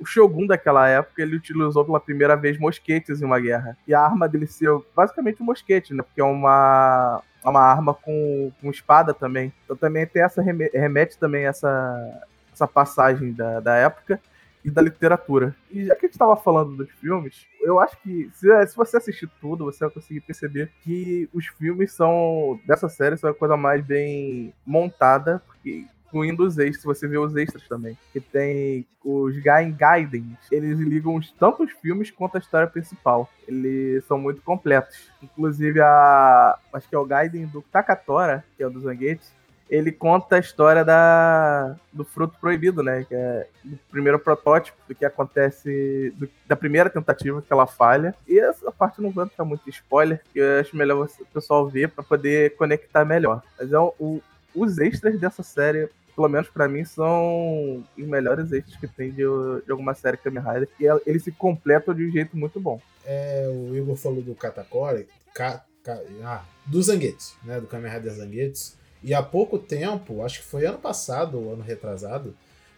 [0.00, 3.76] o shogun daquela época ele utilizou pela primeira vez mosquetes em uma guerra.
[3.88, 8.52] E a arma dele ser basicamente um mosquete, né, porque é uma uma arma com,
[8.60, 9.52] com espada também.
[9.64, 12.22] Então também tem essa remete também essa
[12.52, 14.20] essa passagem da, da época
[14.64, 15.54] e da literatura.
[15.70, 18.96] E já que a gente estava falando dos filmes, eu acho que se, se, você
[18.96, 23.56] assistir tudo, você vai conseguir perceber que os filmes são dessa série são a coisa
[23.56, 27.96] mais bem montada, porque incluindo os extras, você vê os extras também.
[28.12, 33.28] Que tem os Gain Gaiden, eles ligam tanto os filmes quanto a história principal.
[33.48, 35.10] Eles são muito completos.
[35.22, 36.58] Inclusive a.
[36.72, 39.24] Acho que é o Gaiden do Takatora, que é o do Zanguete
[39.68, 43.04] ele conta a história da, do fruto proibido, né?
[43.08, 48.14] Que é o primeiro protótipo do que acontece, do, da primeira tentativa que ela falha.
[48.28, 51.88] E essa parte não vai ficar muito spoiler, que eu acho melhor o pessoal ver
[51.88, 53.42] para poder conectar melhor.
[53.58, 54.20] Mas é o,
[54.54, 59.22] os extras dessa série pelo menos para mim, são os melhores extras que tem de,
[59.64, 60.68] de alguma série Kamen Rider.
[60.78, 62.80] E eles se completam de um jeito muito bom.
[63.04, 67.60] É, o Igor falou do Katakori, ka, ka, ah, do Zangetsu, né?
[67.60, 68.76] Do Kamen Rider Zangetsu.
[69.02, 72.34] E há pouco tempo, acho que foi ano passado ou ano retrasado,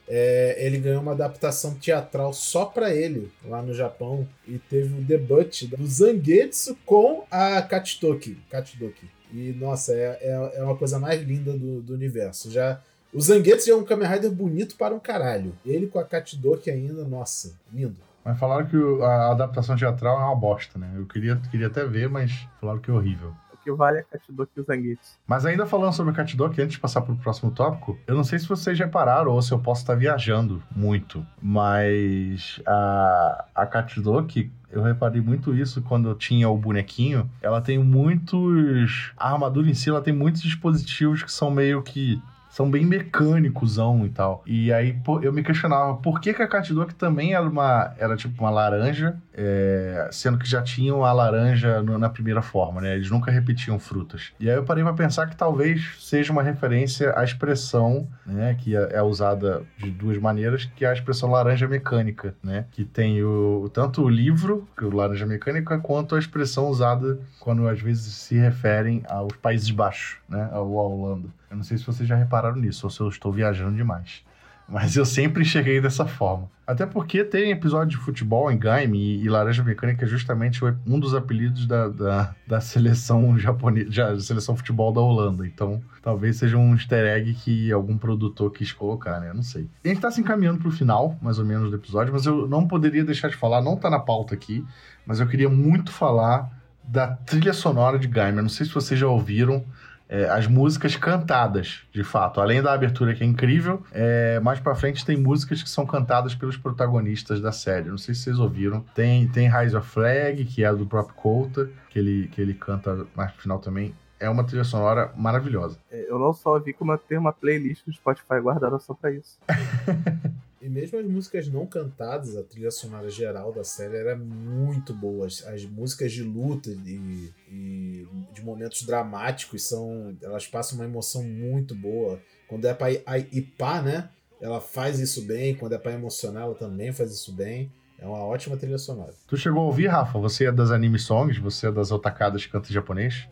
[0.06, 4.26] é, ele ganhou uma adaptação teatral só para ele, lá no Japão.
[4.46, 8.38] E teve o um debut do Zangetsu com a Katsutoki.
[8.50, 9.08] Katsutoki.
[9.32, 12.50] E, nossa, é, é, é, uma coisa mais linda do, do universo.
[12.50, 12.80] Já
[13.12, 15.54] O Zangetsu é um Kamen Rider bonito para um caralho.
[15.64, 17.96] Ele com a Katsutoki ainda, nossa, lindo.
[18.24, 20.90] Mas falaram que a adaptação teatral é uma bosta, né?
[20.96, 23.34] Eu queria, queria até ver, mas falaram que é horrível
[23.70, 25.18] vale a Katsudoki e o Zangetsu.
[25.26, 28.24] Mas ainda falando sobre a Katsudoki, antes de passar para o próximo tópico, eu não
[28.24, 34.50] sei se vocês repararam ou se eu posso estar viajando muito, mas a, a Katsudoki,
[34.70, 37.30] eu reparei muito isso quando eu tinha o bonequinho.
[37.40, 39.12] Ela tem muitos.
[39.16, 42.20] A armadura em si, ela tem muitos dispositivos que são meio que
[42.54, 44.44] são bem mecânicosão e tal.
[44.46, 48.16] E aí pô, eu me questionava por que, que a Catduck também era uma era
[48.16, 52.94] tipo uma laranja, é, sendo que já tinham a laranja no, na primeira forma, né?
[52.94, 54.32] Eles nunca repetiam frutas.
[54.38, 58.76] E aí eu parei para pensar que talvez seja uma referência à expressão, né, que
[58.76, 62.66] é, é, usada de duas maneiras, que é a expressão laranja mecânica, né?
[62.70, 67.18] Que tem o tanto o livro, que é o laranja mecânica, quanto a expressão usada
[67.40, 70.48] quando às vezes se referem aos Países Baixos, né?
[70.52, 71.28] Ao Holanda.
[71.54, 74.22] Eu não sei se vocês já repararam nisso ou se eu estou viajando demais.
[74.68, 76.50] Mas eu sempre cheguei dessa forma.
[76.66, 81.14] Até porque tem episódio de futebol em Gaime e, Laranja Mecânica é justamente um dos
[81.14, 85.46] apelidos da, da, da seleção japonesa, da seleção futebol da Holanda.
[85.46, 89.28] Então, talvez seja um easter egg que algum produtor quis colocar, né?
[89.28, 89.68] Eu não sei.
[89.84, 92.66] A gente tá se encaminhando pro final, mais ou menos, do episódio, mas eu não
[92.66, 94.64] poderia deixar de falar, não tá na pauta aqui,
[95.06, 96.50] mas eu queria muito falar
[96.82, 98.38] da trilha sonora de Gaime.
[98.38, 99.64] Eu não sei se vocês já ouviram,
[100.08, 102.40] é, as músicas cantadas, de fato.
[102.40, 106.34] Além da abertura que é incrível, é, mais pra frente tem músicas que são cantadas
[106.34, 107.88] pelos protagonistas da série.
[107.88, 108.80] Não sei se vocês ouviram.
[108.94, 113.06] Tem, tem Rise of Flag, que é do próprio Coulter, que ele, que ele canta
[113.14, 113.94] mais no final também.
[114.20, 115.78] É uma trilha sonora maravilhosa.
[115.90, 119.10] É, eu não só vi como eu tenho uma playlist do Spotify guardada só pra
[119.10, 119.38] isso.
[120.64, 125.26] E mesmo as músicas não cantadas, a trilha sonora geral da série era muito boa.
[125.26, 130.16] As, as músicas de luta e, e, de momentos dramáticos são.
[130.22, 132.18] Elas passam uma emoção muito boa.
[132.48, 134.08] Quando é pra ipar, né?
[134.40, 135.54] Ela faz isso bem.
[135.54, 137.70] Quando é pra emocionar, ela também faz isso bem.
[137.98, 139.12] É uma ótima trilha sonora.
[139.26, 140.18] Tu chegou a ouvir, Rafa?
[140.18, 141.36] Você é das anime songs?
[141.38, 143.28] Você é das otacadas que canta japonês?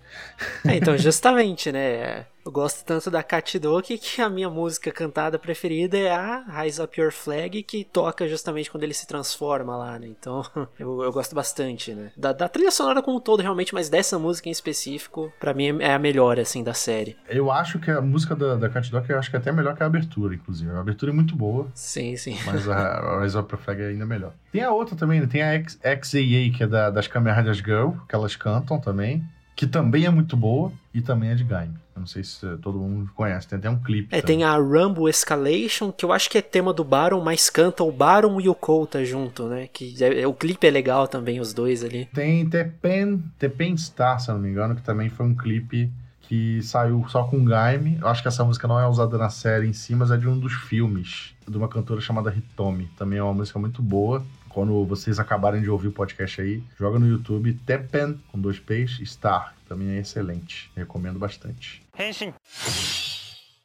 [0.66, 2.26] É, então, justamente, né?
[2.44, 7.00] Eu gosto tanto da Katidoki que a minha música cantada preferida é a Rise Up
[7.00, 10.08] Your Flag, que toca justamente quando ele se transforma lá, né?
[10.08, 10.44] Então,
[10.76, 12.10] eu, eu gosto bastante, né?
[12.16, 15.80] Da, da, trilha sonora como um todo, realmente, mas dessa música em específico, para mim
[15.80, 17.16] é a melhor, assim, da série.
[17.28, 19.82] Eu acho que a música da, da Katidoki, eu acho que é até melhor que
[19.84, 20.68] a abertura, inclusive.
[20.72, 21.68] A abertura é muito boa.
[21.74, 22.36] Sim, sim.
[22.44, 24.32] Mas a, Rise Up Your Flag é ainda melhor.
[24.50, 25.28] Tem a outra também, né?
[25.28, 29.24] Tem a XAA, que é da, das Kamen Riders Girl, que elas cantam também,
[29.54, 31.74] que também é muito boa, e também é de Gaime.
[31.94, 34.08] Eu não sei se todo mundo conhece, tem até um clipe.
[34.10, 34.38] É, também.
[34.38, 37.92] tem a Rumble Escalation, que eu acho que é tema do Baron, mas canta o
[37.92, 39.68] Baron e o Kouta junto, né?
[39.70, 42.06] Que é, é, o clipe é legal também, os dois ali.
[42.06, 45.90] Tem Tepen, Tepen Star, se eu não me engano, que também foi um clipe
[46.22, 47.98] que saiu só com Gaime.
[48.00, 50.26] Eu acho que essa música não é usada na série em si, mas é de
[50.26, 52.88] um dos filmes, de uma cantora chamada Hitomi.
[52.96, 54.24] Também é uma música muito boa.
[54.52, 59.00] Quando vocês acabarem de ouvir o podcast aí, joga no YouTube Tepen, com dois P's,
[59.04, 59.54] Star.
[59.68, 60.70] Também é excelente.
[60.76, 61.82] Recomendo bastante.
[61.98, 62.32] Henshin.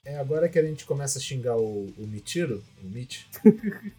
[0.07, 3.27] É agora que a gente começa a xingar o, o Mitiro, o Mit.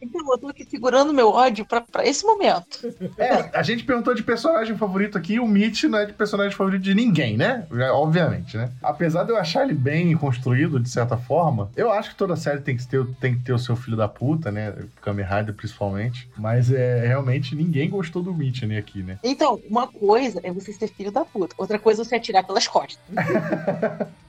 [0.00, 2.78] Então, eu tô aqui segurando meu ódio pra, pra esse momento.
[3.18, 6.80] É, a gente perguntou de personagem favorito aqui, o Mitch não é de personagem favorito
[6.80, 7.66] de ninguém, né?
[7.92, 8.72] Obviamente, né?
[8.82, 12.62] Apesar de eu achar ele bem construído, de certa forma, eu acho que toda série
[12.62, 14.74] tem que ter, tem que ter o seu filho da puta, né?
[15.02, 16.26] Kamen Rider, principalmente.
[16.38, 19.18] Mas é realmente ninguém gostou do Mitch né, aqui, né?
[19.22, 22.66] Então, uma coisa é você ser filho da puta, outra coisa é você atirar pelas
[22.66, 22.98] costas.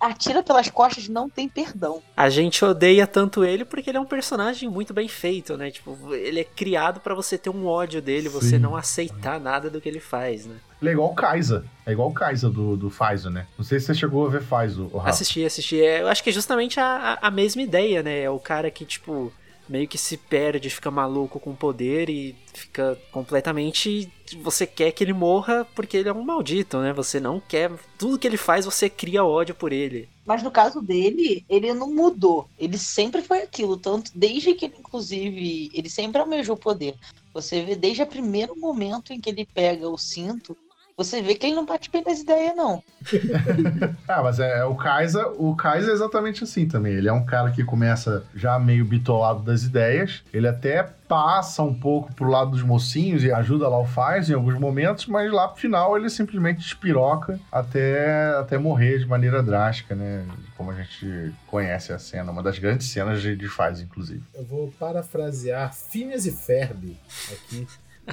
[0.00, 2.02] Atira pelas costas não tem perdão.
[2.16, 5.70] A gente odeia tanto ele porque ele é um personagem muito bem feito, né?
[5.70, 8.40] Tipo, ele é criado para você ter um ódio dele, Sim.
[8.40, 10.56] você não aceitar nada do que ele faz, né?
[10.80, 11.64] Ele é igual o Kaisa.
[11.84, 13.46] É igual o Kaisa do, do Faizo, né?
[13.58, 15.82] Não sei se você chegou a ver Faizo, Assisti, assisti.
[15.82, 18.22] É, eu acho que é justamente a, a mesma ideia, né?
[18.22, 19.30] É o cara que, tipo,
[19.70, 24.12] meio que se perde, fica maluco com poder e fica completamente.
[24.42, 26.92] Você quer que ele morra porque ele é um maldito, né?
[26.92, 27.70] Você não quer.
[27.96, 30.08] Tudo que ele faz, você cria ódio por ele.
[30.26, 32.48] Mas no caso dele, ele não mudou.
[32.58, 33.76] Ele sempre foi aquilo.
[33.76, 36.96] Tanto desde que ele, inclusive, ele sempre almejou poder.
[37.32, 40.56] Você vê desde o primeiro momento em que ele pega o cinto,
[41.02, 42.82] você vê que ele não bate bem nas ideias, não.
[44.06, 46.92] ah, mas é, é, o Kaiser, o Kaiser é exatamente assim também.
[46.92, 50.22] Ele é um cara que começa já meio bitolado das ideias.
[50.30, 54.34] Ele até passa um pouco pro lado dos mocinhos e ajuda lá o Faz em
[54.34, 59.94] alguns momentos, mas lá pro final ele simplesmente espiroca até, até morrer de maneira drástica,
[59.94, 60.26] né?
[60.54, 64.22] Como a gente conhece a cena, uma das grandes cenas de, de Faz, inclusive.
[64.34, 66.94] Eu vou parafrasear Phineas e Ferb
[67.32, 67.66] aqui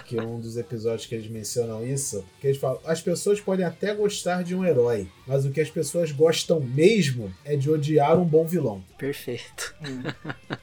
[0.05, 3.65] que é um dos episódios que eles mencionam isso, que eles falam: as pessoas podem
[3.65, 8.17] até gostar de um herói, mas o que as pessoas gostam mesmo é de odiar
[8.17, 8.83] um bom vilão.
[8.97, 9.75] Perfeito.
[9.81, 10.03] Hum.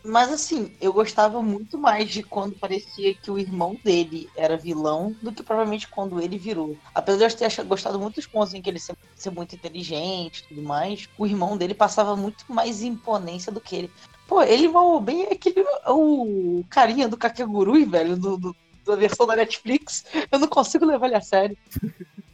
[0.05, 5.15] mas assim, eu gostava muito mais de quando parecia que o irmão dele era vilão
[5.23, 6.77] do que provavelmente quando ele virou.
[6.95, 10.39] Apesar de eu ter gostado muito dos pontos em que ele ser, ser muito inteligente
[10.39, 13.91] e tudo mais, o irmão dele passava muito mais imponência do que ele.
[14.27, 15.65] Pô, ele mal bem é aquele.
[15.87, 21.07] O carinha do Kakegurui, velho, do, do, da versão da Netflix, eu não consigo levar
[21.07, 21.57] ele a sério.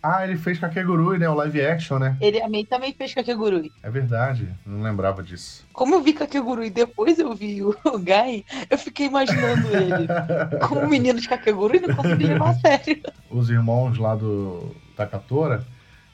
[0.03, 1.29] Ah, ele fez Kakegurui, né?
[1.29, 2.17] O live action, né?
[2.21, 3.71] Ele também fez Kakegurui.
[3.83, 5.67] É verdade, não lembrava disso.
[5.75, 10.09] Como eu vi Kakegurui e depois eu vi o, o Guy, eu fiquei imaginando ele
[10.67, 13.03] como um menino de Kakegurui e não consegui levar a sério.
[13.31, 15.67] Os irmãos lá do Takatora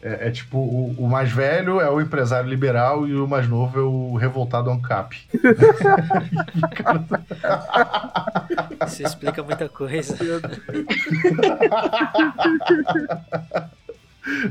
[0.07, 3.77] é, é tipo, o, o, mais velho é o empresário liberal e o mais novo
[3.77, 5.17] é o revoltado ANCAP.
[8.87, 10.17] Isso explica muita coisa.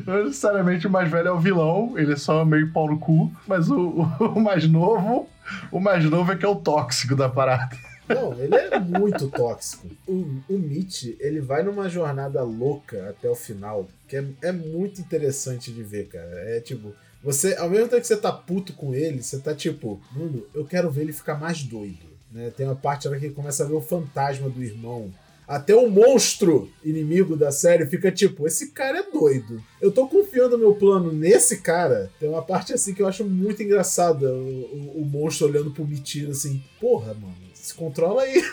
[0.06, 3.32] Não necessariamente o mais velho é o vilão, ele é só meio pau no cu,
[3.48, 5.30] mas o, o mais novo,
[5.72, 7.78] o mais novo é que é o tóxico da parada.
[8.08, 9.88] Não, ele é muito tóxico.
[10.08, 15.02] O, o Mitch, ele vai numa jornada louca até o final, que é, é muito
[15.02, 16.32] interessante de ver, cara.
[16.50, 16.94] É tipo,
[17.24, 20.64] você, ao mesmo tempo que você tá puto com ele, você tá tipo, mano, eu
[20.66, 22.06] quero ver ele ficar mais doido.
[22.32, 22.52] Né?
[22.56, 25.12] Tem uma parte lá que ele começa a ver o fantasma do irmão.
[25.48, 29.64] Até o monstro inimigo da série fica tipo, esse cara é doido.
[29.80, 32.12] Eu tô confiando meu plano nesse cara.
[32.20, 34.32] Tem uma parte assim que eu acho muito engraçada.
[34.34, 38.44] O, o, o monstro olhando pro Mitiro assim, porra, mano se controla aí.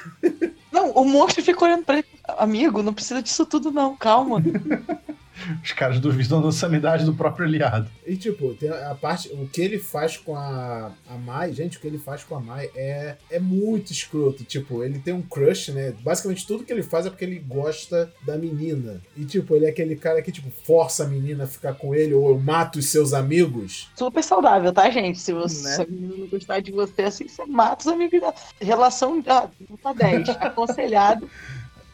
[0.72, 2.06] Não, o monstro fica olhando pra ele.
[2.38, 4.42] Amigo, não precisa disso tudo, não, calma.
[5.62, 7.88] Os caras duvidam da sanidade do próprio aliado.
[8.07, 9.28] E tipo, tem a parte.
[9.32, 12.40] O que ele faz com a, a Mai, gente, o que ele faz com a
[12.40, 14.45] Mai é, é muito escroto.
[14.45, 15.93] Tipo, ele tem um crush, né?
[16.03, 19.01] Basicamente tudo que ele faz é porque ele gosta da menina.
[19.16, 22.14] E tipo, ele é aquele cara que, tipo, força a menina a ficar com ele,
[22.14, 23.90] ou eu mato os seus amigos.
[23.97, 25.20] Super saudável, tá, gente?
[25.20, 25.74] Se você Né?
[25.76, 29.49] se a menina não gostar de você assim, você mata os amigos da relação ah,
[29.68, 30.28] nota 10.
[30.40, 31.28] Aconselhado.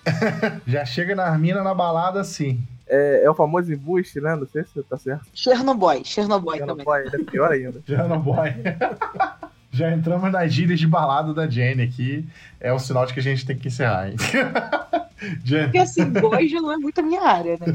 [0.67, 2.63] Já chega na mina na balada assim.
[2.89, 4.35] É, é o famoso embuste, né?
[4.35, 5.27] Não sei se tá certo.
[5.35, 7.07] Chernobyl, Chernobyl não também.
[7.13, 7.83] é pior ainda.
[8.19, 8.55] Boy.
[9.71, 12.27] Já entramos nas gírias de balada da Jenny aqui.
[12.59, 14.17] É o sinal de que a gente tem que encerrar, hein?
[15.45, 15.65] Jenny.
[15.65, 17.67] Porque assim, boy já não é muito a minha área, né?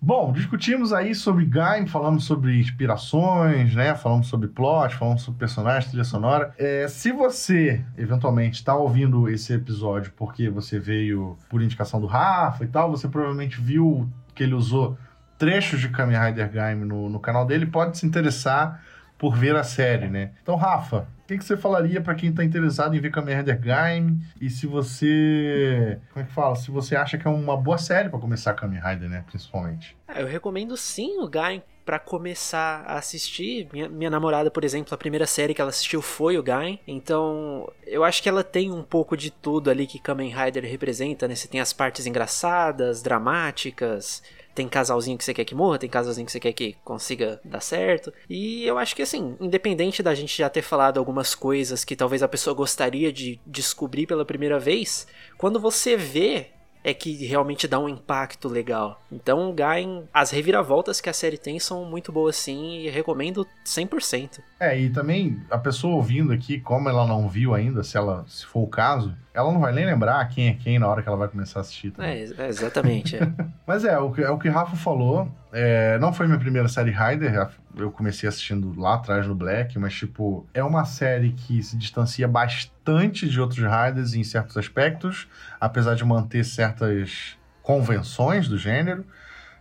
[0.00, 3.94] Bom, discutimos aí sobre Gaim, falamos sobre inspirações, né?
[3.94, 6.54] Falamos sobre plot, falamos sobre personagens, trilha sonora.
[6.58, 12.62] É, se você, eventualmente, está ouvindo esse episódio porque você veio por indicação do Rafa
[12.64, 14.98] e tal, você provavelmente viu que ele usou
[15.38, 18.82] trechos de Kamen Rider Gaim no, no canal dele, pode se interessar
[19.18, 20.32] por ver a série, né?
[20.42, 23.60] Então, Rafa, o que, que você falaria para quem tá interessado em ver Kamen Rider
[23.60, 24.20] Gaim?
[24.40, 25.98] E se você.
[26.12, 26.54] Como é que fala?
[26.54, 29.24] Se você acha que é uma boa série para começar Kamen Rider, né?
[29.26, 29.96] Principalmente.
[30.06, 33.68] Ah, eu recomendo sim o Gaim pra começar a assistir.
[33.72, 36.78] Minha, minha namorada, por exemplo, a primeira série que ela assistiu foi o Gaim.
[36.86, 41.26] Então, eu acho que ela tem um pouco de tudo ali que Kamen Rider representa,
[41.26, 41.34] né?
[41.34, 44.22] Você tem as partes engraçadas, dramáticas,
[44.56, 47.60] tem casalzinho que você quer que morra, tem casalzinho que você quer que consiga dar
[47.60, 48.10] certo.
[48.28, 52.22] E eu acho que assim, independente da gente já ter falado algumas coisas que talvez
[52.22, 57.80] a pessoa gostaria de descobrir pela primeira vez, quando você vê é que realmente dá
[57.80, 59.02] um impacto legal.
[59.10, 64.38] Então, Gain, as reviravoltas que a série tem são muito boas sim e recomendo 100%.
[64.60, 68.46] É, e também a pessoa ouvindo aqui, como ela não viu ainda, se ela se
[68.46, 71.16] for o caso, ela não vai nem lembrar quem é quem na hora que ela
[71.16, 71.90] vai começar a assistir.
[71.90, 72.10] também.
[72.10, 73.16] É, é, exatamente.
[73.16, 73.20] é.
[73.66, 75.30] Mas é, o que, é o que Rafa falou.
[75.52, 79.94] é, não foi minha primeira série Rider, eu comecei assistindo lá atrás no Black, mas,
[79.94, 85.28] tipo, é uma série que se distancia bastante de outros Riders em certos aspectos,
[85.60, 89.04] apesar de manter certas convenções do gênero.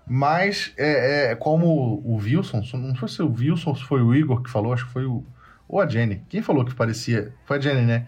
[0.08, 1.68] Mas, é, é, como
[2.06, 4.86] o Wilson, não foi se o Wilson ou se foi o Igor que falou, acho
[4.86, 5.26] que foi o.
[5.68, 6.22] Ou a Jenny.
[6.30, 7.34] Quem falou que parecia.
[7.44, 8.06] Foi a Jenny, né?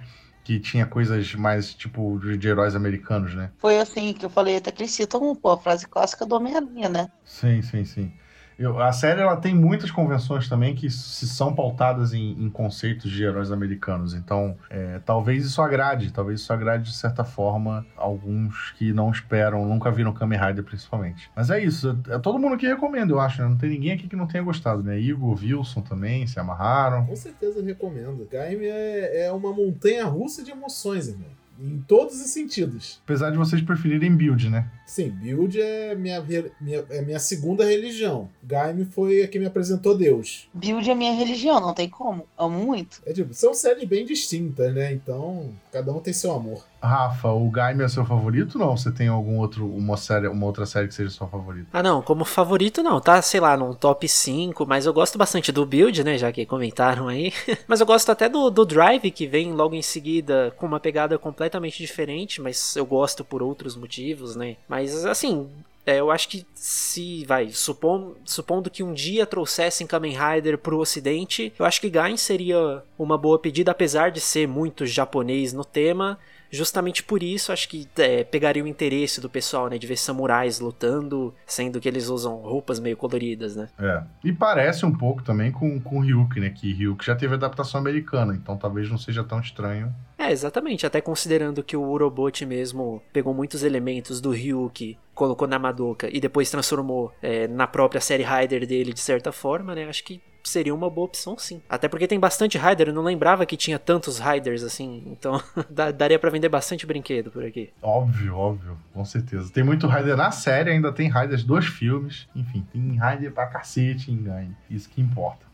[0.48, 3.52] Que tinha coisas mais, tipo, de, heróis americanos, né?
[3.58, 6.88] Foi assim que eu falei até que eles citam, pô, a frase clássica do Homem-Aranha,
[6.88, 7.10] né?
[7.26, 8.14] Sim, sim, sim.
[8.60, 13.12] Eu- a série ela tem muitas convenções também que se são pautadas em, em conceitos
[13.12, 14.14] de heróis americanos.
[14.16, 19.64] Então, é, talvez isso agrade, talvez isso agrade de certa forma alguns que não esperam,
[19.66, 21.30] nunca viram Kamen Rider principalmente.
[21.36, 23.42] Mas é isso, é, é todo mundo que recomenda, eu acho.
[23.44, 23.48] Né?
[23.48, 25.00] Não tem ninguém aqui que não tenha gostado, né?
[25.00, 27.06] Igor, Wilson também se amarraram.
[27.06, 28.28] Com certeza recomendo.
[28.32, 31.28] Gaime é, é uma montanha russa de emoções, irmão.
[31.60, 33.00] Em todos os sentidos.
[33.04, 34.70] Apesar de vocês preferirem build, né?
[34.88, 36.24] Sim, Build é minha,
[36.62, 38.30] minha, é minha segunda religião.
[38.42, 40.48] Gaime foi a que me apresentou Deus.
[40.54, 42.26] Build é minha religião, não tem como.
[42.38, 43.02] Amo muito.
[43.06, 44.94] É tipo, são séries bem distintas, né?
[44.94, 46.64] Então, cada um tem seu amor.
[46.82, 48.78] Rafa, o Gaime é seu favorito ou não?
[48.78, 51.68] Você tem algum outro, uma série, uma outra série que seja sua favorita?
[51.74, 55.52] Ah, não, como favorito não, tá, sei lá, num top 5, mas eu gosto bastante
[55.52, 57.34] do Build, né, já que comentaram aí.
[57.68, 61.18] mas eu gosto até do, do Drive, que vem logo em seguida com uma pegada
[61.48, 64.58] completamente diferente, mas eu gosto por outros motivos, né.
[64.68, 65.50] Mas, assim,
[65.86, 70.80] é, eu acho que se, vai, supon, supondo que um dia trouxessem Kamen Rider pro
[70.80, 75.64] ocidente, eu acho que Gain seria uma boa pedida, apesar de ser muito japonês no
[75.64, 76.20] tema,
[76.52, 79.78] Justamente por isso, acho que é, pegaria o interesse do pessoal, né?
[79.78, 83.70] De ver samurais lutando, sendo que eles usam roupas meio coloridas, né?
[83.80, 84.04] É.
[84.24, 86.50] E parece um pouco também com, com Ryuk, né?
[86.50, 89.94] Que Ryuk já teve adaptação americana, então talvez não seja tão estranho.
[90.18, 90.86] É, exatamente.
[90.86, 96.20] Até considerando que o Urobot mesmo pegou muitos elementos do Ryuk, colocou na Madoka e
[96.20, 99.86] depois transformou é, na própria série Rider dele de certa forma, né?
[99.88, 101.62] Acho que seria uma boa opção sim.
[101.70, 105.42] Até porque tem bastante Rider, eu não lembrava que tinha tantos Riders assim, então
[105.96, 107.70] daria pra vender bastante brinquedo por aqui.
[107.82, 109.52] Óbvio, óbvio, com certeza.
[109.52, 112.28] Tem muito Rider na série, ainda tem Riders dos filmes.
[112.36, 114.56] Enfim, tem Rider pra cacete em Gain.
[114.70, 115.46] Isso que importa.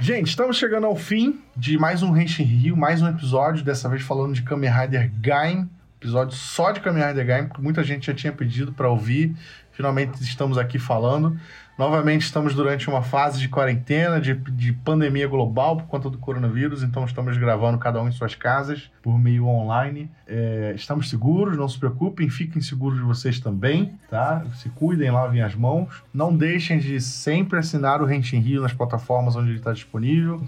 [0.00, 4.02] Gente, estamos chegando ao fim de mais um Henshin Rio, mais um episódio, dessa vez
[4.02, 5.68] falando de Kamen Rider Gaim.
[6.00, 9.34] Episódio só de Kamen Rider Gaim, porque muita gente já tinha pedido para ouvir.
[9.74, 11.36] Finalmente estamos aqui falando.
[11.76, 16.84] Novamente estamos durante uma fase de quarentena, de, de pandemia global por conta do coronavírus,
[16.84, 20.08] então estamos gravando cada um em suas casas por meio online.
[20.28, 24.44] É, estamos seguros, não se preocupem, fiquem seguros de vocês também, tá?
[24.54, 26.04] Se cuidem, lavem as mãos.
[26.14, 30.40] Não deixem de sempre assinar o Rente em Rio nas plataformas onde ele está disponível.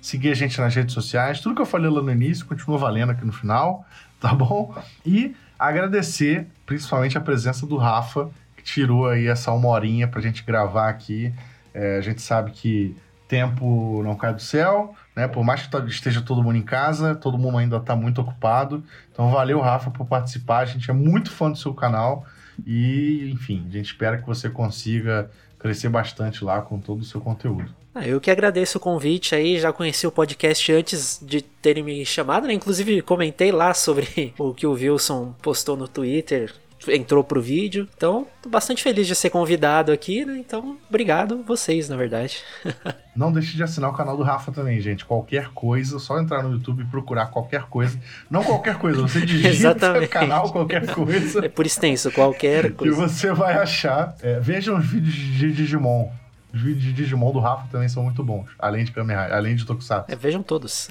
[0.00, 1.40] seguir a gente nas redes sociais.
[1.40, 3.86] Tudo que eu falei lá no início continua valendo aqui no final,
[4.20, 4.74] tá bom?
[5.06, 8.28] E agradecer principalmente a presença do Rafa,
[8.62, 11.32] que tirou aí essa uma horinha pra gente gravar aqui.
[11.74, 12.96] É, a gente sabe que
[13.26, 15.26] tempo não cai do céu, né?
[15.26, 18.84] Por mais que esteja todo mundo em casa, todo mundo ainda está muito ocupado.
[19.10, 20.58] Então valeu, Rafa, por participar.
[20.58, 22.26] A gente é muito fã do seu canal
[22.66, 27.20] e, enfim, a gente espera que você consiga crescer bastante lá com todo o seu
[27.20, 27.74] conteúdo.
[27.94, 32.04] Ah, eu que agradeço o convite aí, já conheci o podcast antes de terem me
[32.06, 32.52] chamado, né?
[32.54, 36.54] Inclusive comentei lá sobre o que o Wilson postou no Twitter,
[36.88, 37.88] entrou pro vídeo.
[37.96, 40.38] Então, tô bastante feliz de ser convidado aqui, né?
[40.38, 42.42] Então, obrigado vocês, na verdade.
[43.14, 45.04] Não deixe de assinar o canal do Rafa também, gente.
[45.04, 47.98] Qualquer coisa, só entrar no YouTube e procurar qualquer coisa.
[48.30, 51.44] Não qualquer coisa, você digita o canal qualquer coisa.
[51.44, 52.94] É por extenso, qualquer coisa.
[52.94, 54.16] E você vai achar.
[54.22, 56.10] É, vejam os vídeos de Digimon.
[56.54, 58.48] Os vídeos de Digimon do Rafa também são muito bons.
[58.58, 60.10] Além de Kamen Rider, além de Tokusatsu.
[60.10, 60.88] É, vejam todos.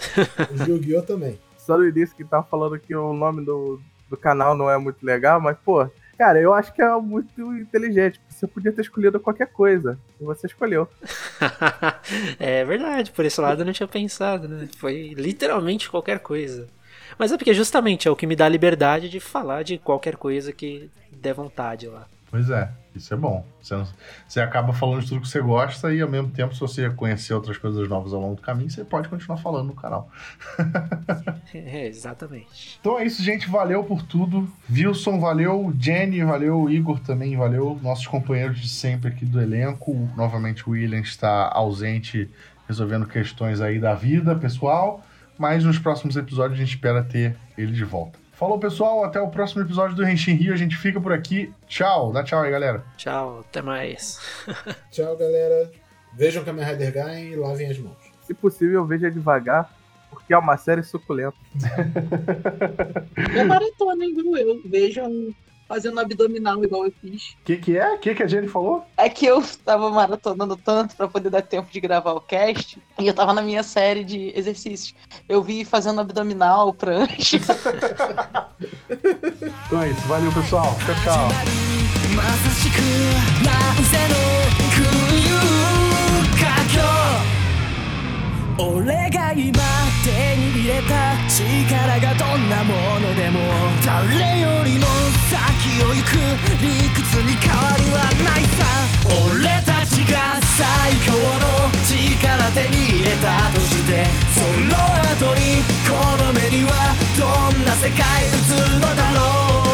[0.53, 1.01] Os Yu-Gi-Oh!
[1.01, 1.39] também.
[1.57, 3.79] Só no início que tava falando que o nome do,
[4.12, 8.22] do canal não é muito legal, mas, pô, cara, eu acho que é muito inteligente.
[8.30, 9.97] Você podia ter escolhido qualquer coisa.
[10.20, 10.88] E você escolheu.
[12.38, 14.68] é verdade, por esse lado eu não tinha pensado, né?
[14.78, 16.68] Foi literalmente qualquer coisa.
[17.18, 20.18] Mas é porque justamente é o que me dá a liberdade de falar de qualquer
[20.18, 22.05] coisa que der vontade lá.
[22.30, 23.45] Pois é, isso é bom.
[23.61, 23.75] Você,
[24.27, 27.33] você, acaba falando de tudo que você gosta e ao mesmo tempo, se você conhecer
[27.33, 30.09] outras coisas novas ao longo do caminho, você pode continuar falando no canal.
[31.53, 32.77] é, exatamente.
[32.79, 33.49] Então é isso, gente.
[33.49, 34.51] Valeu por tudo.
[34.69, 35.73] Wilson, valeu.
[35.79, 36.69] Jenny, valeu.
[36.69, 37.79] Igor também, valeu.
[37.81, 40.09] Nossos companheiros de sempre aqui do elenco.
[40.17, 42.29] Novamente o William está ausente,
[42.67, 45.01] resolvendo questões aí da vida pessoal.
[45.37, 48.20] Mas nos próximos episódios a gente espera ter ele de volta.
[48.41, 49.03] Falou, pessoal.
[49.03, 50.51] Até o próximo episódio do Renshin Rio.
[50.51, 51.53] A gente fica por aqui.
[51.67, 52.11] Tchau.
[52.11, 52.83] Dá tchau aí, galera.
[52.97, 53.41] Tchau.
[53.41, 54.19] Até mais.
[54.89, 55.71] tchau, galera.
[56.11, 57.95] Vejam Kamen Rider Gain e lavem as mãos.
[58.23, 59.71] Se possível, veja devagar,
[60.09, 61.37] porque é uma série suculenta.
[63.37, 64.35] é maratona, hein, viu?
[64.35, 65.31] Eu vejam
[65.72, 67.30] fazendo abdominal igual eu fiz.
[67.30, 67.93] O que, que é?
[67.93, 68.84] O que, que a Jenny falou?
[68.97, 73.07] É que eu tava maratonando tanto para poder dar tempo de gravar o cast e
[73.07, 74.93] eu tava na minha série de exercícios.
[75.30, 77.38] Eu vi fazendo abdominal, prancha.
[79.65, 80.01] então é isso.
[80.07, 80.76] Valeu, pessoal.
[80.86, 81.30] Tchau, tchau.
[88.62, 89.57] 俺が今
[90.05, 93.39] 手に入れた力がどんなものでも
[93.84, 94.86] 誰よりも
[95.34, 96.14] 先を行く
[96.62, 98.62] 理屈に変わりはないさ。
[99.09, 104.78] 俺たちが最強の力手に入れたとしてその
[105.09, 107.26] 後にこの目にはど
[107.57, 108.30] んな世界映
[108.70, 109.70] るのだろう。